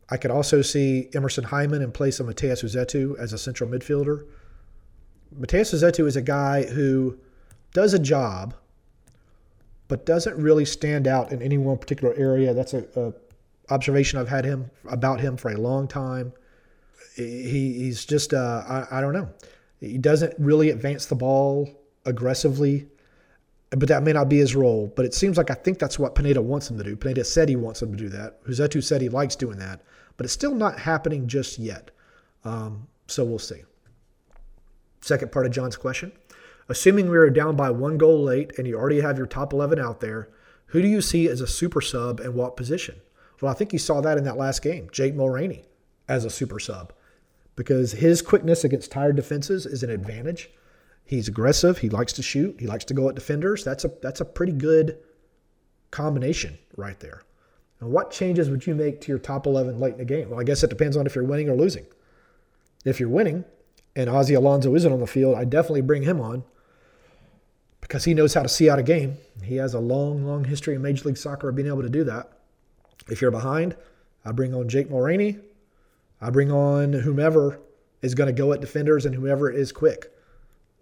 I 0.08 0.16
could 0.16 0.30
also 0.30 0.62
see 0.62 1.10
Emerson 1.12 1.44
Hyndman 1.44 1.84
in 1.84 1.92
place 1.92 2.18
of 2.18 2.26
Matheus 2.26 2.64
Rossetto 2.64 3.14
as 3.18 3.34
a 3.34 3.38
central 3.38 3.68
midfielder. 3.68 4.24
Matheus 5.38 5.74
Rossetto 5.74 6.06
is 6.06 6.16
a 6.16 6.22
guy 6.22 6.64
who 6.64 7.18
does 7.74 7.92
a 7.92 7.98
job 7.98 8.54
but 9.90 10.06
doesn't 10.06 10.36
really 10.36 10.64
stand 10.64 11.08
out 11.08 11.32
in 11.32 11.42
any 11.42 11.58
one 11.58 11.76
particular 11.76 12.14
area. 12.14 12.54
That's 12.54 12.74
a, 12.74 12.86
a 12.94 13.12
observation 13.74 14.20
I've 14.20 14.28
had 14.28 14.44
him 14.44 14.70
about 14.88 15.20
him 15.20 15.36
for 15.36 15.50
a 15.50 15.56
long 15.56 15.88
time. 15.88 16.32
He, 17.16 17.72
he's 17.72 18.04
just 18.06 18.32
uh, 18.32 18.62
I, 18.68 18.98
I 18.98 19.00
don't 19.00 19.12
know. 19.12 19.28
He 19.80 19.98
doesn't 19.98 20.32
really 20.38 20.70
advance 20.70 21.06
the 21.06 21.16
ball 21.16 21.68
aggressively, 22.06 22.86
but 23.70 23.88
that 23.88 24.04
may 24.04 24.12
not 24.12 24.28
be 24.28 24.38
his 24.38 24.54
role. 24.54 24.92
But 24.94 25.06
it 25.06 25.12
seems 25.12 25.36
like 25.36 25.50
I 25.50 25.54
think 25.54 25.80
that's 25.80 25.98
what 25.98 26.14
Pineda 26.14 26.40
wants 26.40 26.70
him 26.70 26.78
to 26.78 26.84
do. 26.84 26.94
Pineda 26.94 27.24
said 27.24 27.48
he 27.48 27.56
wants 27.56 27.82
him 27.82 27.90
to 27.90 27.98
do 27.98 28.08
that. 28.10 28.42
Rossetto 28.44 28.82
said 28.82 29.02
he 29.02 29.08
likes 29.08 29.34
doing 29.34 29.58
that, 29.58 29.82
but 30.16 30.24
it's 30.24 30.32
still 30.32 30.54
not 30.54 30.78
happening 30.78 31.26
just 31.26 31.58
yet. 31.58 31.90
Um, 32.44 32.86
so 33.08 33.24
we'll 33.24 33.40
see. 33.40 33.64
Second 35.00 35.32
part 35.32 35.46
of 35.46 35.52
John's 35.52 35.76
question. 35.76 36.12
Assuming 36.70 37.10
we 37.10 37.18
are 37.18 37.28
down 37.30 37.56
by 37.56 37.68
one 37.70 37.98
goal 37.98 38.22
late 38.22 38.56
and 38.56 38.64
you 38.64 38.78
already 38.78 39.00
have 39.00 39.18
your 39.18 39.26
top 39.26 39.52
11 39.52 39.80
out 39.80 39.98
there, 39.98 40.28
who 40.66 40.80
do 40.80 40.86
you 40.86 41.00
see 41.00 41.28
as 41.28 41.40
a 41.40 41.46
super 41.48 41.80
sub 41.80 42.20
and 42.20 42.32
what 42.32 42.56
position? 42.56 43.00
Well, 43.40 43.50
I 43.50 43.56
think 43.56 43.72
you 43.72 43.78
saw 43.80 44.00
that 44.00 44.16
in 44.16 44.22
that 44.22 44.36
last 44.36 44.62
game, 44.62 44.88
Jake 44.92 45.16
Mulraney 45.16 45.64
as 46.08 46.24
a 46.24 46.30
super 46.30 46.60
sub, 46.60 46.92
because 47.56 47.90
his 47.90 48.22
quickness 48.22 48.62
against 48.62 48.92
tired 48.92 49.16
defenses 49.16 49.66
is 49.66 49.82
an 49.82 49.90
advantage. 49.90 50.48
He's 51.04 51.26
aggressive. 51.26 51.78
He 51.78 51.88
likes 51.88 52.12
to 52.12 52.22
shoot. 52.22 52.60
He 52.60 52.68
likes 52.68 52.84
to 52.84 52.94
go 52.94 53.08
at 53.08 53.16
defenders. 53.16 53.64
That's 53.64 53.84
a 53.84 53.90
that's 54.00 54.20
a 54.20 54.24
pretty 54.24 54.52
good 54.52 54.96
combination 55.90 56.56
right 56.76 57.00
there. 57.00 57.24
And 57.80 57.90
what 57.90 58.12
changes 58.12 58.48
would 58.48 58.64
you 58.64 58.76
make 58.76 59.00
to 59.00 59.08
your 59.08 59.18
top 59.18 59.44
11 59.44 59.80
late 59.80 59.94
in 59.94 59.98
the 59.98 60.04
game? 60.04 60.30
Well, 60.30 60.38
I 60.38 60.44
guess 60.44 60.62
it 60.62 60.70
depends 60.70 60.96
on 60.96 61.04
if 61.04 61.16
you're 61.16 61.24
winning 61.24 61.48
or 61.48 61.56
losing. 61.56 61.86
If 62.84 63.00
you're 63.00 63.08
winning 63.08 63.44
and 63.96 64.08
Ozzie 64.08 64.34
Alonso 64.34 64.76
isn't 64.76 64.92
on 64.92 65.00
the 65.00 65.08
field, 65.08 65.34
I 65.34 65.44
definitely 65.44 65.80
bring 65.80 66.04
him 66.04 66.20
on 66.20 66.44
because 67.80 68.04
he 68.04 68.14
knows 68.14 68.34
how 68.34 68.42
to 68.42 68.48
see 68.48 68.68
out 68.68 68.78
a 68.78 68.82
game. 68.82 69.16
He 69.42 69.56
has 69.56 69.74
a 69.74 69.80
long, 69.80 70.24
long 70.24 70.44
history 70.44 70.74
in 70.74 70.82
Major 70.82 71.08
League 71.08 71.16
Soccer 71.16 71.48
of 71.48 71.56
being 71.56 71.68
able 71.68 71.82
to 71.82 71.88
do 71.88 72.04
that. 72.04 72.30
If 73.08 73.20
you're 73.20 73.30
behind, 73.30 73.76
I 74.24 74.32
bring 74.32 74.54
on 74.54 74.68
Jake 74.68 74.90
Mulraney. 74.90 75.40
I 76.20 76.30
bring 76.30 76.52
on 76.52 76.92
whomever 76.92 77.58
is 78.02 78.14
going 78.14 78.26
to 78.26 78.32
go 78.32 78.52
at 78.52 78.60
defenders 78.60 79.06
and 79.06 79.14
whoever 79.14 79.50
is 79.50 79.72
quick. 79.72 80.12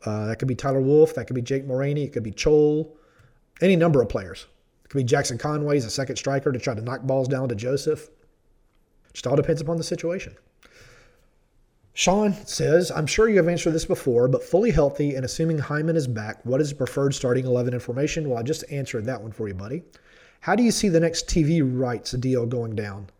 Uh, 0.05 0.27
that 0.27 0.39
could 0.39 0.49
be 0.49 0.55
Tyler 0.55 0.81
Wolff. 0.81 1.15
That 1.15 1.27
could 1.27 1.37
be 1.37 1.43
Jake 1.43 1.67
Mulraney. 1.67 2.05
It 2.05 2.13
could 2.13 2.23
be 2.23 2.33
Chol. 2.33 2.91
Any 3.61 3.77
number 3.77 4.03
of 4.03 4.09
players. 4.09 4.47
It 4.85 4.89
could 4.89 4.99
be 4.99 5.05
Jackson 5.05 5.39
Conway 5.39 5.77
as 5.77 5.85
a 5.85 5.91
second 5.91 6.17
striker 6.17 6.53
to 6.53 6.59
try 6.59 6.75
to 6.75 6.81
knock 6.81 7.03
balls 7.03 7.29
down 7.29 7.49
to 7.49 7.55
Josef. 7.55 8.09
Just 9.13 9.27
all 9.27 9.37
depends 9.37 9.61
upon 9.61 9.77
the 9.77 9.85
situation. 9.85 10.37
Sean 11.99 12.33
says, 12.47 12.93
I'm 12.93 13.09
sure 13.09 13.29
you 13.29 13.39
have 13.39 13.49
answered 13.49 13.73
this 13.73 13.85
before, 13.85 14.29
but 14.29 14.45
fully 14.45 14.71
healthy 14.71 15.17
and 15.17 15.25
assuming 15.25 15.59
Hyndman 15.59 15.97
is 15.97 16.07
back, 16.07 16.47
what 16.47 16.61
is 16.61 16.73
preferred 16.73 17.13
starting 17.13 17.45
11 17.45 17.75
information? 17.75 18.31
Well, 18.31 18.39
I 18.39 18.45
just 18.45 18.63
answered 18.71 19.05
that 19.07 19.21
one 19.21 19.33
for 19.33 19.49
you, 19.49 19.55
buddy. 19.55 19.83
How 20.39 20.55
do 20.55 20.63
you 20.63 20.71
see 20.71 20.89
the 20.89 21.01
next 21.01 21.27
TV 21.27 21.61
rights 21.61 22.13
deal 22.13 22.47
going 22.47 22.77
down? 22.77 23.11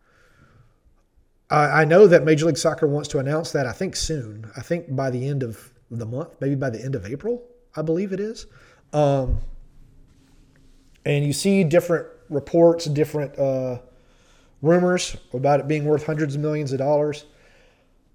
I 1.51 1.85
know 1.87 2.07
that 2.07 2.23
Major 2.23 2.47
League 2.47 2.57
Soccer 2.57 2.87
wants 2.87 3.09
to 3.09 3.19
announce 3.19 3.51
that, 3.51 3.67
I 3.67 3.73
think 3.73 3.97
soon. 3.97 4.49
I 4.57 4.61
think 4.61 4.95
by 4.95 5.11
the 5.11 5.29
end 5.29 5.43
of 5.43 5.73
the 5.91 6.07
month, 6.07 6.37
maybe 6.41 6.55
by 6.55 6.71
the 6.71 6.81
end 6.81 6.95
of 6.95 7.05
April, 7.05 7.43
I 7.75 7.83
believe 7.83 8.13
it 8.13 8.21
is. 8.21 8.47
Um, 8.93 9.41
and 11.05 11.27
you 11.27 11.33
see 11.33 11.65
different 11.65 12.07
reports, 12.31 12.85
different 12.85 13.37
uh, 13.41 13.81
rumors 14.63 15.17
about 15.33 15.59
it 15.59 15.67
being 15.67 15.85
worth 15.85 16.07
hundreds 16.07 16.37
of 16.37 16.43
millions 16.43 16.71
of 16.73 16.79
dollars. 16.79 17.25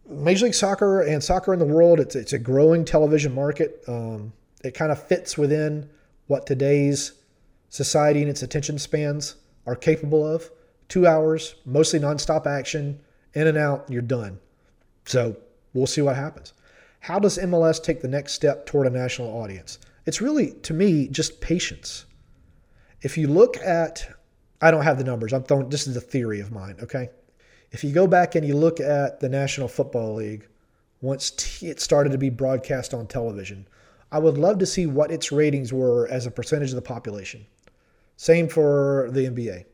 Major 0.10 0.46
League 0.46 0.54
Soccer 0.54 1.02
and 1.02 1.24
soccer 1.24 1.54
in 1.54 1.60
the 1.60 1.66
world, 1.66 2.00
it's, 2.00 2.16
it's 2.16 2.34
a 2.34 2.40
growing 2.40 2.86
television 2.86 3.34
market. 3.34 3.84
Um, 3.88 4.34
it 4.64 4.74
kind 4.74 4.92
of 4.92 5.02
fits 5.02 5.38
within 5.38 5.90
what 6.28 6.46
today's 6.46 7.14
society 7.70 8.22
and 8.22 8.30
its 8.30 8.44
attention 8.44 8.78
spans 8.80 9.36
are 9.66 9.76
capable 9.76 10.26
of. 10.26 10.50
Two 10.90 11.08
hours, 11.08 11.56
mostly 11.66 12.00
nonstop 12.00 12.46
action, 12.46 13.00
in 13.34 13.48
and 13.48 13.58
out, 13.58 13.86
you're 13.90 14.02
done. 14.02 14.40
So 15.06 15.38
we'll 15.74 15.88
see 15.88 16.02
what 16.02 16.16
happens. 16.16 16.54
How 17.00 17.20
does 17.20 17.38
MLS 17.38 17.84
take 17.84 18.02
the 18.02 18.08
next 18.08 18.34
step 18.34 18.66
toward 18.66 18.88
a 18.88 18.90
national 18.90 19.30
audience? 19.30 19.80
It's 20.06 20.22
really, 20.22 20.52
to 20.62 20.74
me, 20.74 21.08
just 21.08 21.42
patience. 21.42 22.06
If 23.02 23.18
you 23.18 23.28
look 23.28 23.58
at, 23.58 24.08
I 24.62 24.72
don't 24.72 24.84
have 24.84 24.98
the 24.98 25.04
numbers. 25.04 25.34
I'm 25.34 25.44
throwing, 25.44 25.70
this 25.70 25.88
is 25.88 25.98
a 25.98 26.02
theory 26.02 26.40
of 26.40 26.52
mine, 26.52 26.78
okay? 26.82 27.10
If 27.74 27.84
you 27.84 27.92
go 27.92 28.06
back 28.06 28.36
and 28.36 28.48
you 28.48 28.56
look 28.56 28.80
at 28.80 29.20
the 29.20 29.28
National 29.28 29.68
Football 29.68 30.14
League, 30.14 30.48
once 31.02 31.62
it 31.62 31.82
started 31.82 32.12
to 32.12 32.20
be 32.20 32.30
broadcast 32.30 32.94
on 32.94 33.08
television, 33.08 33.68
I 34.12 34.20
would 34.20 34.38
love 34.38 34.60
to 34.60 34.66
see 34.68 34.86
what 34.86 35.12
its 35.12 35.32
ratings 35.32 35.74
were 35.74 36.08
as 36.08 36.28
a 36.28 36.32
percentage 36.32 36.70
of 36.70 36.76
the 36.76 36.84
population. 36.84 37.48
Same 38.16 38.48
for 38.48 39.10
the 39.12 39.26
NBA. 39.26 39.66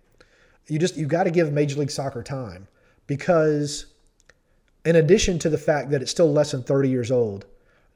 You 0.68 0.80
just 0.80 0.96
you 0.96 1.08
got 1.08 1.26
to 1.26 1.32
give 1.32 1.52
Major 1.52 1.78
League 1.78 1.92
Soccer 1.92 2.24
time 2.24 2.70
because 3.06 3.88
in 4.86 4.96
addition 4.96 5.38
to 5.40 5.50
the 5.50 5.58
fact 5.58 5.90
that 5.90 6.02
it's 6.02 6.12
still 6.12 6.32
less 6.32 6.52
than 6.52 6.64
30 6.64 6.90
years 6.90 7.12
old, 7.12 7.46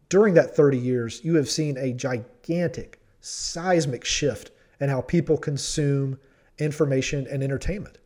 during 0.10 0.34
that 0.34 0.54
30 0.54 0.78
years, 0.78 1.22
you 1.24 1.36
have 1.36 1.50
seen 1.50 1.78
a 1.78 1.94
gigantic 1.94 3.00
seismic 3.22 4.04
shift 4.04 4.52
in 4.82 4.89
how 4.89 5.00
people 5.00 5.38
consume 5.38 6.20
information 6.60 7.26
and 7.28 7.42
entertainment. 7.42 8.00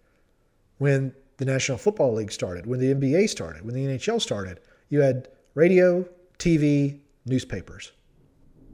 When 0.78 1.16
the 1.38 1.46
National 1.46 1.78
Football 1.78 2.14
League 2.14 2.32
started, 2.32 2.66
when 2.66 2.80
the 2.80 2.94
NBA 2.94 3.30
started, 3.30 3.64
when 3.66 3.76
the 3.76 3.86
NHL 3.86 4.22
started, 4.22 4.60
you 4.90 5.02
had 5.02 5.28
radio, 5.56 6.08
TV, 6.40 7.00
newspapers. 7.26 7.92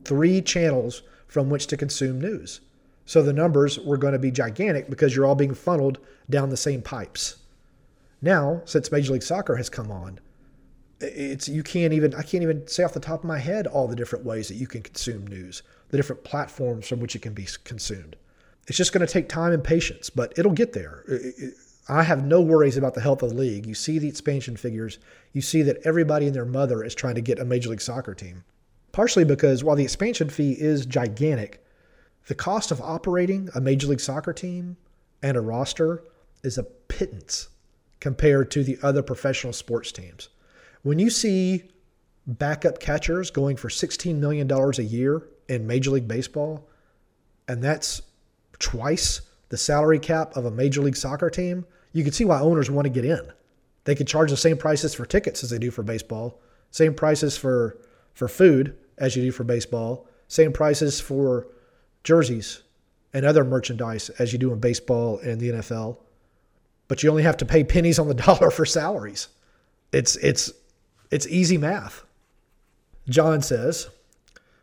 Three 0.06 0.42
channels 0.42 1.04
from 1.28 1.50
which 1.50 1.68
to 1.68 1.78
consume 1.78 2.20
news. 2.20 2.62
So 3.06 3.22
the 3.22 3.34
numbers 3.34 3.80
were 3.80 3.98
going 3.98 4.14
to 4.14 4.20
be 4.20 4.32
gigantic 4.32 4.90
because 4.90 5.16
you're 5.16 5.26
all 5.26 5.36
being 5.36 5.54
funneled 5.54 6.00
down 6.30 6.50
the 6.50 6.58
same 6.58 6.82
pipes. 6.82 7.38
Now, 8.22 8.62
since 8.66 8.92
Major 8.92 9.14
League 9.14 9.24
Soccer 9.24 9.56
has 9.56 9.70
come 9.70 9.92
on, 9.92 10.20
it's 11.02 11.50
you 11.50 11.64
can't 11.64 11.92
even 11.92 12.16
I 12.16 12.22
can't 12.22 12.44
even 12.44 12.66
say 12.68 12.84
off 12.84 12.94
the 12.94 13.00
top 13.02 13.20
of 13.20 13.26
my 13.26 13.40
head 13.40 13.68
all 13.68 13.88
the 13.88 13.96
different 13.96 14.24
ways 14.24 14.48
that 14.48 14.56
you 14.56 14.68
can 14.68 14.82
consume 14.82 15.28
news, 15.28 15.64
the 15.90 15.98
different 15.98 16.24
platforms 16.24 16.88
from 16.88 17.02
which 17.02 17.16
it 17.16 17.22
can 17.22 17.34
be 17.34 17.48
consumed. 17.66 18.16
It's 18.68 18.78
just 18.78 18.94
going 18.94 19.06
to 19.06 19.12
take 19.12 19.28
time 19.28 19.52
and 19.52 19.62
patience, 19.62 20.10
but 20.10 20.34
it'll 20.38 20.54
get 20.54 20.72
there. 20.72 21.04
I 21.88 22.04
have 22.04 22.24
no 22.24 22.40
worries 22.40 22.78
about 22.78 22.94
the 22.94 23.02
health 23.02 23.24
of 23.24 23.30
the 23.32 23.36
league. 23.36 23.66
You 23.66 23.74
see 23.74 24.00
the 24.00 24.08
expansion 24.08 24.56
figures, 24.56 25.00
you 25.34 25.42
see 25.42 25.62
that 25.64 25.86
everybody 25.86 26.28
and 26.28 26.36
their 26.36 26.46
mother 26.46 26.84
is 26.84 26.96
trying 26.96 27.16
to 27.16 27.22
get 27.22 27.40
a 27.40 27.46
Major 27.46 27.70
League 27.70 27.82
Soccer 27.82 28.14
team. 28.14 28.44
Partially 28.94 29.26
because 29.26 29.64
while 29.64 29.76
the 29.76 29.84
expansion 29.84 30.30
fee 30.30 30.54
is 30.54 30.86
gigantic, 30.86 31.66
the 32.28 32.36
cost 32.36 32.72
of 32.72 32.80
operating 32.80 33.50
a 33.54 33.60
Major 33.60 33.88
League 33.88 34.00
Soccer 34.00 34.32
team 34.32 34.78
and 35.22 35.36
a 35.36 35.42
roster 35.42 36.04
is 36.44 36.58
a 36.58 36.64
pittance 36.64 37.50
compared 38.00 38.52
to 38.52 38.64
the 38.64 38.78
other 38.82 39.02
professional 39.02 39.52
sports 39.52 39.92
teams. 39.92 40.30
When 40.84 41.00
you 41.00 41.10
see 41.10 41.72
backup 42.28 42.80
catchers 42.80 43.32
going 43.32 43.58
for 43.58 43.68
$16 43.70 44.16
million 44.16 44.50
a 44.52 44.82
year 44.82 45.24
in 45.50 45.68
Major 45.68 45.92
League 45.92 46.08
Baseball, 46.08 46.70
and 47.48 47.62
that's 47.62 48.02
twice 48.60 49.22
the 49.54 49.58
salary 49.58 50.00
cap 50.00 50.36
of 50.36 50.46
a 50.46 50.50
Major 50.50 50.82
League 50.82 50.96
Soccer 50.96 51.30
team, 51.30 51.64
you 51.92 52.04
can 52.04 52.12
see 52.12 52.26
why 52.26 52.40
owners 52.40 52.72
want 52.72 52.88
to 52.88 52.90
get 52.90 53.06
in. 53.06 53.22
They 53.84 53.94
could 53.94 54.08
charge 54.08 54.32
the 54.32 54.36
same 54.36 54.58
prices 54.58 54.96
for 54.96 55.06
tickets 55.06 55.44
as 55.44 55.52
they 55.52 55.60
do 55.60 55.70
for 55.70 55.84
baseball, 55.84 56.42
same 56.72 56.96
prices 56.96 57.38
for, 57.38 57.78
for 58.16 58.28
food 58.28 58.76
as 58.98 59.16
you 59.16 59.22
do 59.22 59.32
for 59.32 59.44
baseball, 59.44 60.08
same 60.28 60.54
prices 60.54 61.00
for 61.00 61.46
jerseys 62.04 62.64
and 63.14 63.28
other 63.28 63.44
merchandise 63.44 64.10
as 64.18 64.34
you 64.34 64.40
do 64.40 64.52
in 64.52 64.60
baseball 64.60 65.20
and 65.20 65.40
the 65.40 65.50
NFL, 65.50 65.98
but 66.88 67.04
you 67.04 67.12
only 67.12 67.22
have 67.22 67.38
to 67.38 67.46
pay 67.46 67.64
pennies 67.64 68.00
on 68.00 68.08
the 68.08 68.14
dollar 68.26 68.50
for 68.50 68.66
salaries. 68.66 69.28
It's 69.92 70.16
it's 70.16 70.52
it's 71.12 71.28
easy 71.28 71.60
math. 71.60 72.04
John 73.08 73.44
says, 73.44 73.88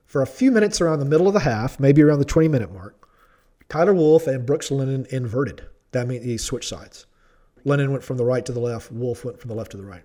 for 0.04 0.20
a 0.20 0.26
few 0.26 0.50
minutes 0.50 0.80
around 0.80 0.98
the 0.98 1.04
middle 1.04 1.28
of 1.28 1.34
the 1.34 1.38
half, 1.38 1.78
maybe 1.78 2.02
around 2.02 2.18
the 2.18 2.24
20 2.24 2.48
minute 2.48 2.72
mark, 2.72 2.99
Tyler 3.70 3.94
Wolff 3.94 4.26
and 4.26 4.44
Brooks 4.44 4.72
Lennon 4.72 5.06
inverted. 5.10 5.64
That 5.92 6.08
means 6.08 6.24
he 6.24 6.36
switched 6.36 6.68
sides. 6.68 7.06
Lennon 7.64 7.92
went 7.92 8.02
from 8.02 8.16
the 8.16 8.24
right 8.24 8.44
to 8.44 8.52
the 8.52 8.60
left, 8.60 8.90
Wolff 8.90 9.24
went 9.24 9.40
from 9.40 9.48
the 9.48 9.54
left 9.54 9.70
to 9.70 9.76
the 9.76 9.84
right. 9.84 10.02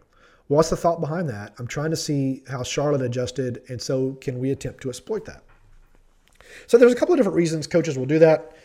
What's 0.48 0.70
the 0.70 0.78
thought 0.78 1.02
behind 1.02 1.28
that? 1.30 1.56
I'm 1.58 1.66
trying 1.66 1.90
to 1.90 1.98
see 1.98 2.44
how 2.48 2.62
Charlotte 2.62 3.02
adjusted, 3.02 3.64
and 3.68 3.82
so 3.82 4.14
can 4.22 4.38
we 4.38 4.52
attempt 4.52 4.82
to 4.82 4.90
exploit 4.90 5.26
that? 5.26 5.44
So 6.68 6.78
there's 6.78 6.94
a 6.94 6.96
couple 6.96 7.14
of 7.14 7.18
different 7.18 7.36
reasons 7.36 7.66
coaches 7.66 7.98
will 7.98 8.06
do 8.06 8.20
that. 8.20 8.56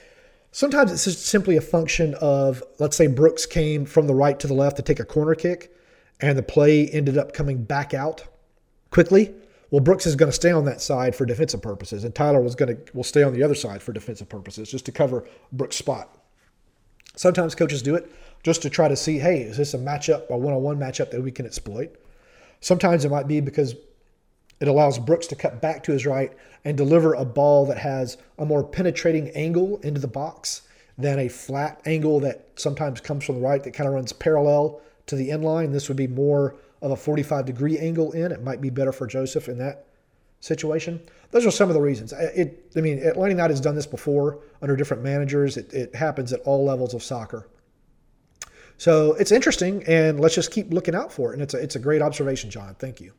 Sometimes 0.53 0.93
it's 0.93 1.05
just 1.05 1.25
simply 1.25 1.57
a 1.57 1.63
function 1.63 2.15
of, 2.21 2.63
let's 2.79 2.97
say 2.97 3.07
Brooks 3.07 3.47
came 3.47 3.87
from 3.87 4.07
the 4.07 4.15
right 4.15 4.39
to 4.39 4.47
the 4.47 4.53
left 4.55 4.77
to 4.77 4.83
take 4.83 5.01
a 5.01 5.05
corner 5.05 5.35
kick, 5.35 5.75
and 6.21 6.37
the 6.37 6.43
play 6.43 6.89
ended 6.89 7.17
up 7.17 7.33
coming 7.33 7.65
back 7.65 7.95
out 7.95 8.25
quickly. 8.91 9.33
Well, 9.71 9.81
Brooks 9.81 10.07
is 10.07 10.17
going 10.17 10.31
to 10.31 10.37
stay 10.37 10.51
on 10.51 10.65
that 10.65 10.81
side 10.81 11.15
for 11.15 11.25
defensive 11.25 11.63
purposes, 11.63 12.03
and 12.03 12.15
Tyler 12.15 12.41
was 12.41 12.55
going 12.55 12.77
to 12.77 12.93
will 12.93 13.05
stay 13.05 13.23
on 13.23 13.33
the 13.33 13.43
other 13.43 13.55
side 13.55 13.83
for 13.83 13.93
defensive 13.93 14.29
purposes, 14.29 14.71
just 14.71 14.85
to 14.87 14.93
cover 14.93 15.25
Brooks' 15.53 15.77
spot. 15.77 16.17
Sometimes 17.17 17.55
coaches 17.55 17.83
do 17.83 17.95
it 17.95 18.11
just 18.43 18.63
to 18.63 18.71
try 18.71 18.89
to 18.89 18.97
see, 18.97 19.19
hey, 19.19 19.43
is 19.43 19.57
this 19.57 19.75
a 19.75 19.79
matchup, 19.79 20.29
a 20.29 20.37
one-on-one 20.37 20.79
matchup 20.79 21.11
that 21.11 21.23
we 21.23 21.31
can 21.31 21.47
exploit? 21.47 21.95
Sometimes 22.61 23.05
it 23.05 23.11
might 23.11 23.29
be 23.29 23.41
because 23.41 23.75
it 24.61 24.69
allows 24.69 24.99
Brooks 24.99 25.27
to 25.29 25.37
cut 25.37 25.61
back 25.61 25.83
to 25.85 25.93
his 25.93 26.07
right 26.07 26.33
and 26.65 26.77
deliver 26.77 27.15
a 27.15 27.25
ball 27.25 27.67
that 27.67 27.79
has 27.79 28.19
a 28.39 28.45
more 28.45 28.65
penetrating 28.65 29.31
angle 29.31 29.79
into 29.79 30.01
the 30.01 30.09
box 30.09 30.63
than 30.99 31.19
a 31.19 31.29
flat 31.29 31.81
angle 31.87 32.21
that 32.21 32.49
sometimes 32.57 33.01
comes 33.01 33.25
from 33.25 33.37
the 33.37 33.41
right 33.41 33.63
that 33.65 33.73
kind 33.73 33.89
of 33.89 33.95
runs 33.95 34.13
parallel 34.13 34.81
to 35.07 35.17
the 35.17 35.31
end 35.31 35.45
line. 35.45 35.73
This 35.73 35.89
would 35.89 35.97
be 35.97 36.07
more 36.07 36.57
of 36.83 36.91
a 36.91 36.97
45 36.97 37.45
degree 37.47 37.79
angle 37.79 38.13
in. 38.13 38.33
It 38.33 38.43
might 38.43 38.61
be 38.61 38.71
better 38.71 38.93
for 38.93 39.07
Josef 39.07 39.49
in 39.49 39.59
that 39.59 39.87
situation. 40.41 41.01
Those 41.31 41.47
are 41.47 41.51
some 41.51 41.69
of 41.69 41.75
the 41.75 41.81
reasons. 41.81 42.13
It, 42.13 42.73
I 42.77 42.81
mean, 42.81 42.99
Atlanta 43.01 43.33
United 43.33 43.53
has 43.53 43.61
done 43.61 43.75
this 43.75 43.87
before 43.87 44.39
under 44.63 44.77
different 44.77 45.03
managers. 45.03 45.57
It, 45.57 45.73
it 45.73 45.95
happens 45.95 46.33
at 46.33 46.41
all 46.41 46.65
levels 46.65 46.95
of 46.95 47.03
soccer. 47.03 47.47
So 48.79 49.13
it's 49.15 49.31
interesting, 49.31 49.85
and 49.87 50.19
let's 50.19 50.35
just 50.35 50.51
keep 50.51 50.73
looking 50.73 50.95
out 50.95 51.13
for 51.13 51.31
it. 51.31 51.35
And 51.35 51.43
it's 51.43 51.53
a, 51.53 51.59
it's 51.59 51.77
a 51.77 51.79
great 51.79 52.01
observation, 52.01 52.51
John. 52.51 52.75
Thank 52.79 53.01
you. 53.01 53.13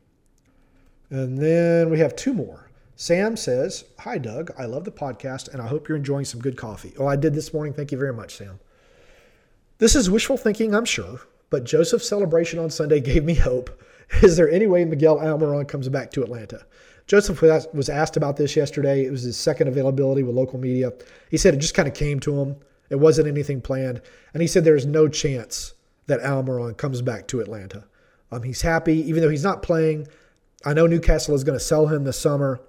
And 1.10 1.38
then 1.38 1.88
we 1.90 2.00
have 2.00 2.16
two 2.16 2.32
more. 2.32 2.68
Sam 2.96 3.36
says, 3.36 3.84
Hi, 4.00 4.18
Doug. 4.18 4.50
I 4.58 4.64
love 4.64 4.84
the 4.84 4.92
podcast 4.92 5.52
and 5.52 5.60
I 5.60 5.66
hope 5.66 5.88
you're 5.88 5.96
enjoying 5.96 6.24
some 6.24 6.40
good 6.40 6.56
coffee. 6.56 6.94
Oh, 6.98 7.06
I 7.06 7.16
did 7.16 7.34
this 7.34 7.52
morning. 7.52 7.72
Thank 7.72 7.92
you 7.92 7.98
very 7.98 8.12
much, 8.12 8.36
Sam. 8.36 8.60
This 9.78 9.96
is 9.96 10.08
wishful 10.08 10.36
thinking, 10.36 10.74
I'm 10.74 10.84
sure, 10.84 11.20
but 11.52 11.64
Josef's 11.64 12.08
celebration 12.08 12.58
on 12.58 12.70
Sunday 12.70 12.98
gave 12.98 13.24
me 13.24 13.34
hope. 13.34 13.70
Is 14.22 14.36
there 14.36 14.50
any 14.50 14.66
way 14.66 14.84
Miguel 14.86 15.18
Almiron 15.18 15.68
comes 15.68 15.88
back 15.88 16.10
to 16.12 16.22
Atlanta? 16.22 16.64
Josef 17.06 17.42
was 17.74 17.90
asked 17.90 18.16
about 18.16 18.38
this 18.38 18.56
yesterday. 18.56 19.04
It 19.04 19.10
was 19.10 19.22
his 19.22 19.36
second 19.36 19.68
availability 19.68 20.22
with 20.22 20.34
local 20.34 20.58
media. 20.58 20.92
He 21.30 21.36
said 21.36 21.52
it 21.52 21.58
just 21.58 21.74
kind 21.74 21.86
of 21.86 21.94
came 21.94 22.20
to 22.20 22.40
him. 22.40 22.56
It 22.88 22.96
wasn't 22.96 23.28
anything 23.28 23.60
planned. 23.60 24.00
And 24.32 24.40
he 24.40 24.48
said 24.48 24.64
there's 24.64 24.86
no 24.86 25.08
chance 25.08 25.74
that 26.06 26.20
Almiron 26.20 26.74
comes 26.76 27.02
back 27.02 27.28
to 27.28 27.40
Atlanta. 27.40 27.84
Um, 28.30 28.42
he's 28.42 28.62
happy, 28.62 28.96
even 29.06 29.22
though 29.22 29.28
he's 29.28 29.44
not 29.44 29.62
playing. 29.62 30.08
I 30.64 30.72
know 30.72 30.86
Newcastle 30.86 31.34
is 31.34 31.44
going 31.44 31.58
to 31.58 31.64
sell 31.64 31.86
him 31.86 32.04
this 32.04 32.18
summer. 32.18 32.60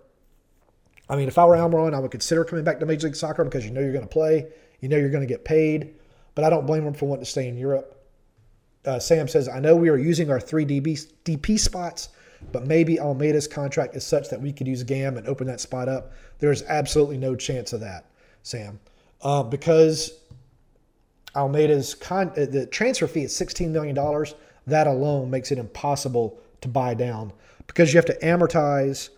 I 1.08 1.16
mean, 1.16 1.30
if 1.30 1.38
I 1.38 1.46
were 1.46 1.56
Almiron, 1.56 1.94
I 1.94 2.00
would 2.00 2.12
consider 2.12 2.44
coming 2.44 2.66
back 2.66 2.82
to 2.82 2.86
Major 2.86 3.08
League 3.08 3.16
Soccer 3.16 3.46
because 3.46 3.64
you 3.64 3.72
know 3.72 3.80
you're 3.80 3.94
going 3.94 4.08
to 4.08 4.10
play, 4.10 4.48
you 4.82 4.90
know 4.90 4.98
you're 4.98 5.10
going 5.10 5.26
to 5.26 5.34
get 5.34 5.46
paid. 5.46 5.96
But 6.36 6.44
I 6.44 6.50
don't 6.50 6.66
blame 6.66 6.86
him 6.86 6.94
for 6.94 7.06
wanting 7.06 7.24
to 7.24 7.32
stay 7.32 7.48
in 7.48 7.58
Europe. 7.58 8.03
Uh, 8.86 9.00
Sam 9.00 9.28
says, 9.28 9.48
I 9.48 9.60
know 9.60 9.76
we 9.76 9.90
are 9.90 9.98
using 9.98 10.30
our 10.30 10.40
three 10.40 10.66
DB, 10.66 11.08
DP 11.24 11.60
spots, 11.60 12.10
but 12.52 12.68
maybe 12.68 12.98
Almada's 12.98 13.48
contract 13.48 13.96
is 13.96 14.06
such 14.06 14.30
that 14.30 14.42
we 14.42 14.52
could 14.52 14.68
use 14.68 14.84
GAM 14.84 15.18
and 15.18 15.28
open 15.28 15.48
that 15.48 15.62
spot 15.62 15.88
up. 15.88 16.12
There's 16.40 16.64
absolutely 16.64 17.18
no 17.18 17.36
chance 17.36 17.72
of 17.72 17.80
that, 17.80 18.06
Sam, 18.42 18.80
uh, 19.22 19.44
because 19.44 20.20
Almada's 21.36 21.96
con- 21.96 22.32
uh, 22.32 22.46
the 22.46 22.68
transfer 22.68 23.08
fee 23.08 23.24
is 23.24 23.34
$16 23.34 23.70
million. 23.70 23.96
That 24.68 24.88
alone 24.88 25.30
makes 25.30 25.52
it 25.52 25.58
impossible 25.58 26.40
to 26.62 26.68
buy 26.68 26.94
down 26.94 27.34
because 27.68 27.94
you 27.94 27.98
have 27.98 28.06
to 28.06 28.18
amortize 28.20 29.10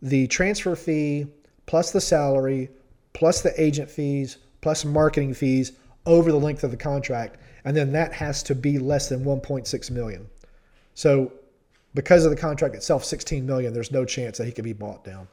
the 0.00 0.26
transfer 0.26 0.74
fee 0.74 1.26
plus 1.66 1.92
the 1.92 2.00
salary 2.00 2.70
plus 3.12 3.40
the 3.42 3.60
agent 3.60 3.90
fees 3.90 4.38
plus 4.60 4.84
marketing 4.84 5.34
fees 5.34 5.72
over 6.06 6.32
the 6.32 6.38
length 6.38 6.64
of 6.64 6.70
the 6.70 6.76
contract 6.76 7.38
and 7.64 7.76
then 7.76 7.92
that 7.92 8.12
has 8.12 8.42
to 8.42 8.54
be 8.54 8.78
less 8.78 9.08
than 9.08 9.24
1.6 9.24 9.90
million 9.90 10.28
so 10.94 11.32
because 11.94 12.24
of 12.24 12.30
the 12.30 12.36
contract 12.36 12.74
itself 12.74 13.04
16 13.04 13.44
million 13.46 13.72
there's 13.72 13.92
no 13.92 14.04
chance 14.04 14.38
that 14.38 14.46
he 14.46 14.52
could 14.52 14.64
be 14.64 14.72
bought 14.72 15.04
down 15.04 15.28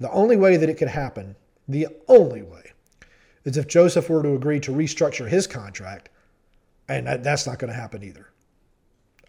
the 0.00 0.10
only 0.10 0.36
way 0.36 0.56
that 0.56 0.68
it 0.68 0.74
could 0.74 0.88
happen 0.88 1.34
the 1.68 1.86
only 2.08 2.42
way 2.42 2.72
is 3.44 3.56
if 3.56 3.68
Josef 3.68 4.08
were 4.08 4.22
to 4.22 4.34
agree 4.34 4.60
to 4.60 4.72
restructure 4.72 5.28
his 5.28 5.46
contract 5.46 6.08
and 6.88 7.06
that's 7.24 7.46
not 7.46 7.58
going 7.58 7.72
to 7.72 7.78
happen 7.78 8.02
either 8.02 8.28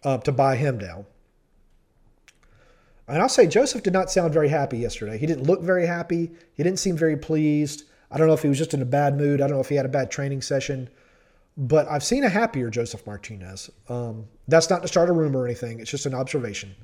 uh, 0.04 0.18
to 0.18 0.32
buy 0.32 0.56
him 0.56 0.78
down 0.78 1.06
and 3.08 3.22
I'll 3.22 3.28
say 3.28 3.46
Josef 3.46 3.82
did 3.82 3.92
not 3.92 4.10
sound 4.10 4.32
very 4.32 4.48
happy 4.48 4.78
yesterday. 4.78 5.16
He 5.16 5.26
didn't 5.26 5.44
look 5.44 5.62
very 5.62 5.86
happy. 5.86 6.32
He 6.54 6.62
didn't 6.62 6.80
seem 6.80 6.96
very 6.96 7.16
pleased. 7.16 7.84
I 8.10 8.18
don't 8.18 8.26
know 8.26 8.34
if 8.34 8.42
he 8.42 8.48
was 8.48 8.58
just 8.58 8.74
in 8.74 8.82
a 8.82 8.86
bad 8.86 9.16
mood. 9.16 9.40
I 9.40 9.46
don't 9.46 9.56
know 9.56 9.60
if 9.60 9.68
he 9.68 9.76
had 9.76 9.86
a 9.86 9.90
bad 9.90 10.10
training 10.10 10.42
session. 10.42 10.88
But 11.56 11.88
I've 11.88 12.04
seen 12.04 12.24
a 12.24 12.28
happier 12.28 12.68
Josef 12.70 13.06
Martinez. 13.06 13.70
Um, 13.88 14.26
that's 14.46 14.68
not 14.68 14.82
to 14.82 14.88
start 14.88 15.08
a 15.08 15.12
rumor 15.12 15.40
or 15.40 15.46
anything. 15.46 15.80
It's 15.80 15.90
just 15.90 16.06
an 16.06 16.14
observation. 16.14 16.74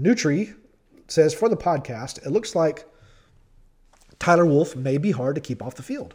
Nutri 0.00 0.54
says 1.06 1.32
for 1.32 1.48
the 1.48 1.56
podcast, 1.56 2.24
it 2.26 2.30
looks 2.30 2.54
like 2.54 2.86
Tyler 4.18 4.46
Wolff 4.46 4.74
may 4.74 4.98
be 4.98 5.12
hard 5.12 5.36
to 5.36 5.40
keep 5.40 5.62
off 5.62 5.76
the 5.76 5.82
field. 5.82 6.14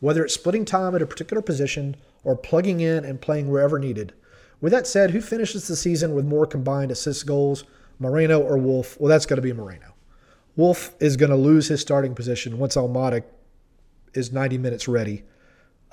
Whether 0.00 0.24
it's 0.24 0.34
splitting 0.34 0.64
time 0.64 0.94
at 0.94 1.02
a 1.02 1.06
particular 1.06 1.40
position 1.40 1.96
or 2.22 2.36
plugging 2.36 2.80
in 2.80 3.04
and 3.04 3.20
playing 3.20 3.48
wherever 3.48 3.78
needed– 3.78 4.12
with 4.60 4.72
that 4.72 4.86
said, 4.86 5.10
who 5.10 5.20
finishes 5.20 5.68
the 5.68 5.76
season 5.76 6.14
with 6.14 6.24
more 6.24 6.46
combined 6.46 6.90
assist 6.90 7.26
goals, 7.26 7.64
Moreno 7.98 8.40
or 8.40 8.56
Wolff? 8.56 8.98
Well, 8.98 9.08
that's 9.08 9.26
going 9.26 9.36
to 9.36 9.42
be 9.42 9.52
Moreno. 9.52 9.94
Wolff 10.56 10.94
is 11.00 11.16
going 11.16 11.30
to 11.30 11.36
lose 11.36 11.68
his 11.68 11.80
starting 11.80 12.14
position 12.14 12.58
once 12.58 12.76
Almada 12.76 13.22
is 14.14 14.32
90 14.32 14.56
minutes 14.58 14.88
ready. 14.88 15.24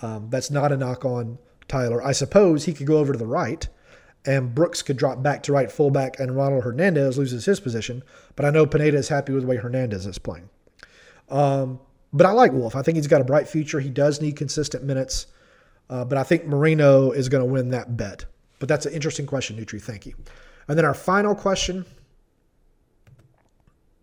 Um, 0.01 0.29
that's 0.29 0.51
not 0.51 0.71
a 0.71 0.77
knock 0.77 1.06
on 1.06 1.38
Tyler. 1.67 2.03
I 2.03 2.12
suppose 2.12 2.65
he 2.65 2.73
could 2.73 2.88
go 2.88 2.97
over 2.97 3.13
to 3.13 3.19
the 3.19 3.25
right 3.25 3.67
and 4.25 4.53
Brooks 4.56 4.82
could 4.82 4.97
drop 4.97 5.21
back 5.21 5.43
to 5.43 5.53
right 5.53 5.71
fullback 5.71 6.19
and 6.19 6.36
Ronald 6.36 6.63
Hernandez 6.63 7.17
loses 7.17 7.45
his 7.45 7.60
position. 7.60 8.03
But 8.36 8.45
I 8.45 8.49
know 8.49 8.65
Pineda 8.65 8.97
is 8.97 9.10
happy 9.10 9.34
with 9.34 9.43
the 9.43 9.47
way 9.47 9.58
Hernandez 9.58 10.06
is 10.06 10.17
playing. 10.17 10.49
Um, 11.29 11.79
but 12.12 12.25
I 12.25 12.32
like 12.32 12.51
Wolff. 12.51 12.75
I 12.75 12.82
think 12.82 12.95
he's 12.95 13.08
got 13.08 13.21
a 13.21 13.25
bright 13.25 13.47
future. 13.47 13.79
He 13.79 13.89
does 13.89 14.21
need 14.21 14.36
consistent 14.36 14.84
minutes. 14.84 15.27
Uh, 15.89 16.06
but 16.06 16.17
I 16.17 16.23
think 16.23 16.45
Moreno 16.45 17.12
is 17.12 17.29
going 17.29 17.45
to 17.45 17.51
win 17.51 17.69
that 17.69 17.97
bet. 17.97 18.25
But 18.60 18.69
that's 18.69 18.86
an 18.86 18.93
interesting 18.93 19.25
question, 19.25 19.58
Nutri. 19.58 19.82
Thank 19.82 20.06
you. 20.06 20.13
And 20.67 20.77
then 20.77 20.86
our 20.86 20.93
final 20.93 21.36
question, 21.36 21.86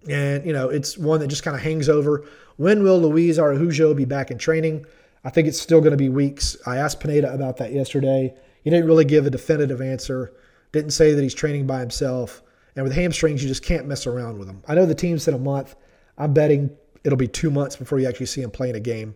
and 0.08 0.44
you 0.44 0.52
know, 0.52 0.68
it's 0.68 0.98
one 0.98 1.20
that 1.20 1.28
just 1.28 1.42
kind 1.42 1.56
of 1.56 1.62
hangs 1.62 1.88
over. 1.88 2.26
When 2.56 2.82
will 2.82 3.00
Luiz 3.00 3.38
Araujo 3.38 3.94
be 3.94 4.04
back 4.04 4.30
in 4.30 4.38
training? 4.38 4.84
I 5.24 5.30
think 5.30 5.48
it's 5.48 5.60
still 5.60 5.80
going 5.80 5.92
to 5.92 5.96
be 5.96 6.08
weeks. 6.08 6.56
I 6.66 6.78
asked 6.78 7.00
Pineda 7.00 7.32
about 7.32 7.58
that 7.58 7.72
yesterday. 7.72 8.34
He 8.62 8.70
didn't 8.70 8.86
really 8.86 9.04
give 9.04 9.26
a 9.26 9.30
definitive 9.30 9.80
answer. 9.80 10.32
Didn't 10.72 10.92
say 10.92 11.12
that 11.12 11.22
he's 11.22 11.34
training 11.34 11.66
by 11.66 11.80
himself. 11.80 12.42
And 12.76 12.84
with 12.84 12.94
hamstrings, 12.94 13.42
you 13.42 13.48
just 13.48 13.64
can't 13.64 13.86
mess 13.86 14.06
around 14.06 14.38
with 14.38 14.46
them. 14.46 14.62
I 14.66 14.74
know 14.74 14.86
the 14.86 14.94
team 14.94 15.18
said 15.18 15.34
a 15.34 15.38
month. 15.38 15.74
I'm 16.16 16.32
betting 16.32 16.76
it'll 17.04 17.16
be 17.16 17.28
two 17.28 17.50
months 17.50 17.76
before 17.76 17.98
you 17.98 18.08
actually 18.08 18.26
see 18.26 18.42
him 18.42 18.50
playing 18.50 18.74
a 18.74 18.80
game. 18.80 19.14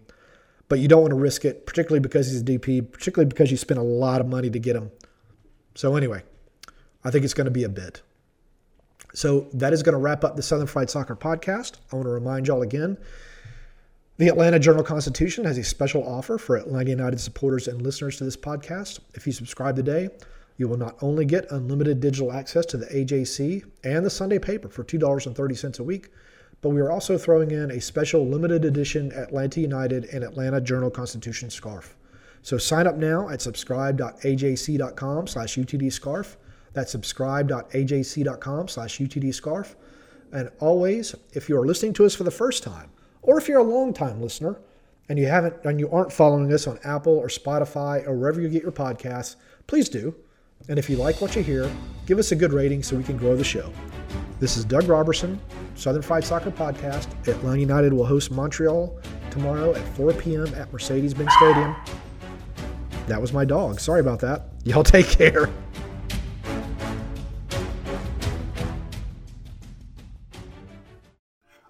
But 0.69 0.79
you 0.79 0.89
don't 0.89 1.03
want 1.03 1.11
to 1.11 1.19
risk 1.19 1.45
it, 1.45 1.67
particularly 1.67 2.01
because 2.01 2.31
he's 2.31 2.41
a 2.41 2.45
DP, 2.45 2.91
particularly 2.91 3.29
because 3.29 3.51
you 3.51 3.57
spent 3.57 3.79
a 3.79 3.83
lot 3.83 4.21
of 4.21 4.27
money 4.27 4.49
to 4.51 4.59
get 4.59 4.75
him. 4.75 4.91
So, 5.75 5.95
anyway, 5.97 6.23
I 7.05 7.11
think 7.11 7.25
it's 7.25 7.35
going 7.35 7.45
to 7.47 7.51
be 7.51 7.65
a 7.65 7.69
bit. 7.69 8.01
So, 9.13 9.49
that 9.53 9.73
is 9.73 9.83
going 9.83 9.93
to 9.93 9.99
wrap 9.99 10.25
up 10.25 10.37
the 10.37 10.43
Southern 10.43 10.67
Fried 10.67 10.89
Soccer 10.89 11.15
podcast. 11.15 11.77
I 11.93 11.97
want 11.97 12.07
to 12.07 12.11
remind 12.13 12.47
y'all 12.47 12.63
again 12.63 12.97
the 14.17 14.29
Atlanta 14.29 14.61
Journal 14.61 14.85
Constitution 14.85 15.45
has 15.45 15.59
a 15.59 15.65
special 15.65 16.07
offer 16.07 16.39
for 16.39 16.57
Atlanta 16.57 16.91
United 16.91 17.19
supporters 17.19 17.67
and 17.67 17.83
listeners 17.83 18.17
to 18.19 18.25
this 18.25 18.37
podcast. 18.37 19.01
If 19.15 19.27
you 19.27 19.33
subscribe 19.33 19.75
today, 19.75 20.09
you 20.57 20.69
will 20.69 20.77
not 20.77 20.97
only 21.03 21.25
get 21.25 21.51
unlimited 21.51 21.99
digital 21.99 22.33
access 22.33 22.65
to 22.67 22.77
the 22.77 22.87
AJC 22.87 23.65
and 23.83 24.07
the 24.07 24.11
Sunday 24.11 24.39
paper 24.39 24.69
for 24.69 24.85
$2.30 24.85 25.81
a 25.81 25.83
week, 25.83 26.11
but 26.61 26.69
we 26.69 26.81
are 26.81 26.93
also 26.93 27.19
throwing 27.19 27.51
in 27.51 27.73
a 27.73 27.81
special 27.81 28.25
limited 28.25 28.65
edition 28.65 29.11
Atlanta 29.13 29.61
United 29.61 30.05
and 30.05 30.23
Atlanta 30.23 30.61
Journal 30.61 30.91
Constitution 30.91 31.51
scarf. 31.51 31.97
So 32.43 32.57
sign 32.57 32.87
up 32.87 32.97
now 32.97 33.29
at 33.31 33.43
subscribe.ajc.com 33.43 35.27
slash 35.27 35.57
utdscarf. 35.57 36.37
That's 36.73 36.93
subscribe.ajc.com 36.93 38.69
slash 38.69 38.99
utdscarf. 38.99 39.75
And 40.33 40.51
always, 40.61 41.17
if 41.33 41.49
you 41.49 41.59
are 41.59 41.67
listening 41.67 41.95
to 41.95 42.05
us 42.05 42.15
for 42.15 42.23
the 42.23 42.31
first 42.31 42.63
time, 42.63 42.91
or 43.25 43.39
if 43.39 43.49
you're 43.49 43.59
a 43.59 43.63
long-time 43.65 44.21
listener 44.23 44.61
and 45.09 45.19
you 45.19 45.27
haven't 45.27 45.55
and 45.65 45.81
you 45.81 45.91
aren't 45.91 46.13
following 46.13 46.53
us 46.53 46.67
on 46.67 46.79
Apple 46.85 47.15
or 47.15 47.29
Spotify 47.29 48.07
or 48.07 48.15
wherever 48.15 48.41
you 48.41 48.49
get 48.49 48.63
your 48.63 48.73
podcasts, 48.73 49.37
please 49.67 49.89
do. 49.89 50.15
And 50.69 50.79
if 50.79 50.89
you 50.89 50.97
like 50.97 51.21
what 51.21 51.35
you 51.37 51.43
hear, 51.43 51.71
give 52.07 52.19
us 52.19 52.33
a 52.33 52.37
good 52.37 52.53
rating 52.53 52.83
so 52.83 52.97
we 52.97 53.03
can 53.03 53.17
grow 53.17 53.37
the 53.37 53.45
show. 53.45 53.71
This 54.41 54.57
is 54.57 54.65
Doug 54.65 54.89
Roberson, 54.89 55.41
Southern 55.75 56.03
Fried 56.03 56.25
Soccer 56.25 56.51
Podcast. 56.51 57.09
Atlanta 57.29 57.61
United 57.61 57.93
will 57.93 58.07
host 58.07 58.31
Montreal 58.31 58.99
tomorrow 59.31 59.75
at 59.75 59.87
4 59.97 60.13
p.m. 60.15 60.47
at 60.55 60.73
Mercedes-Benz 60.73 61.33
Stadium. 61.35 61.75
That 63.07 63.21
was 63.21 63.33
my 63.33 63.45
dog. 63.45 63.81
Sorry 63.81 64.01
about 64.01 64.21
that. 64.21 64.49
Y'all 64.65 64.85
take 64.85 65.09
care. 65.19 65.51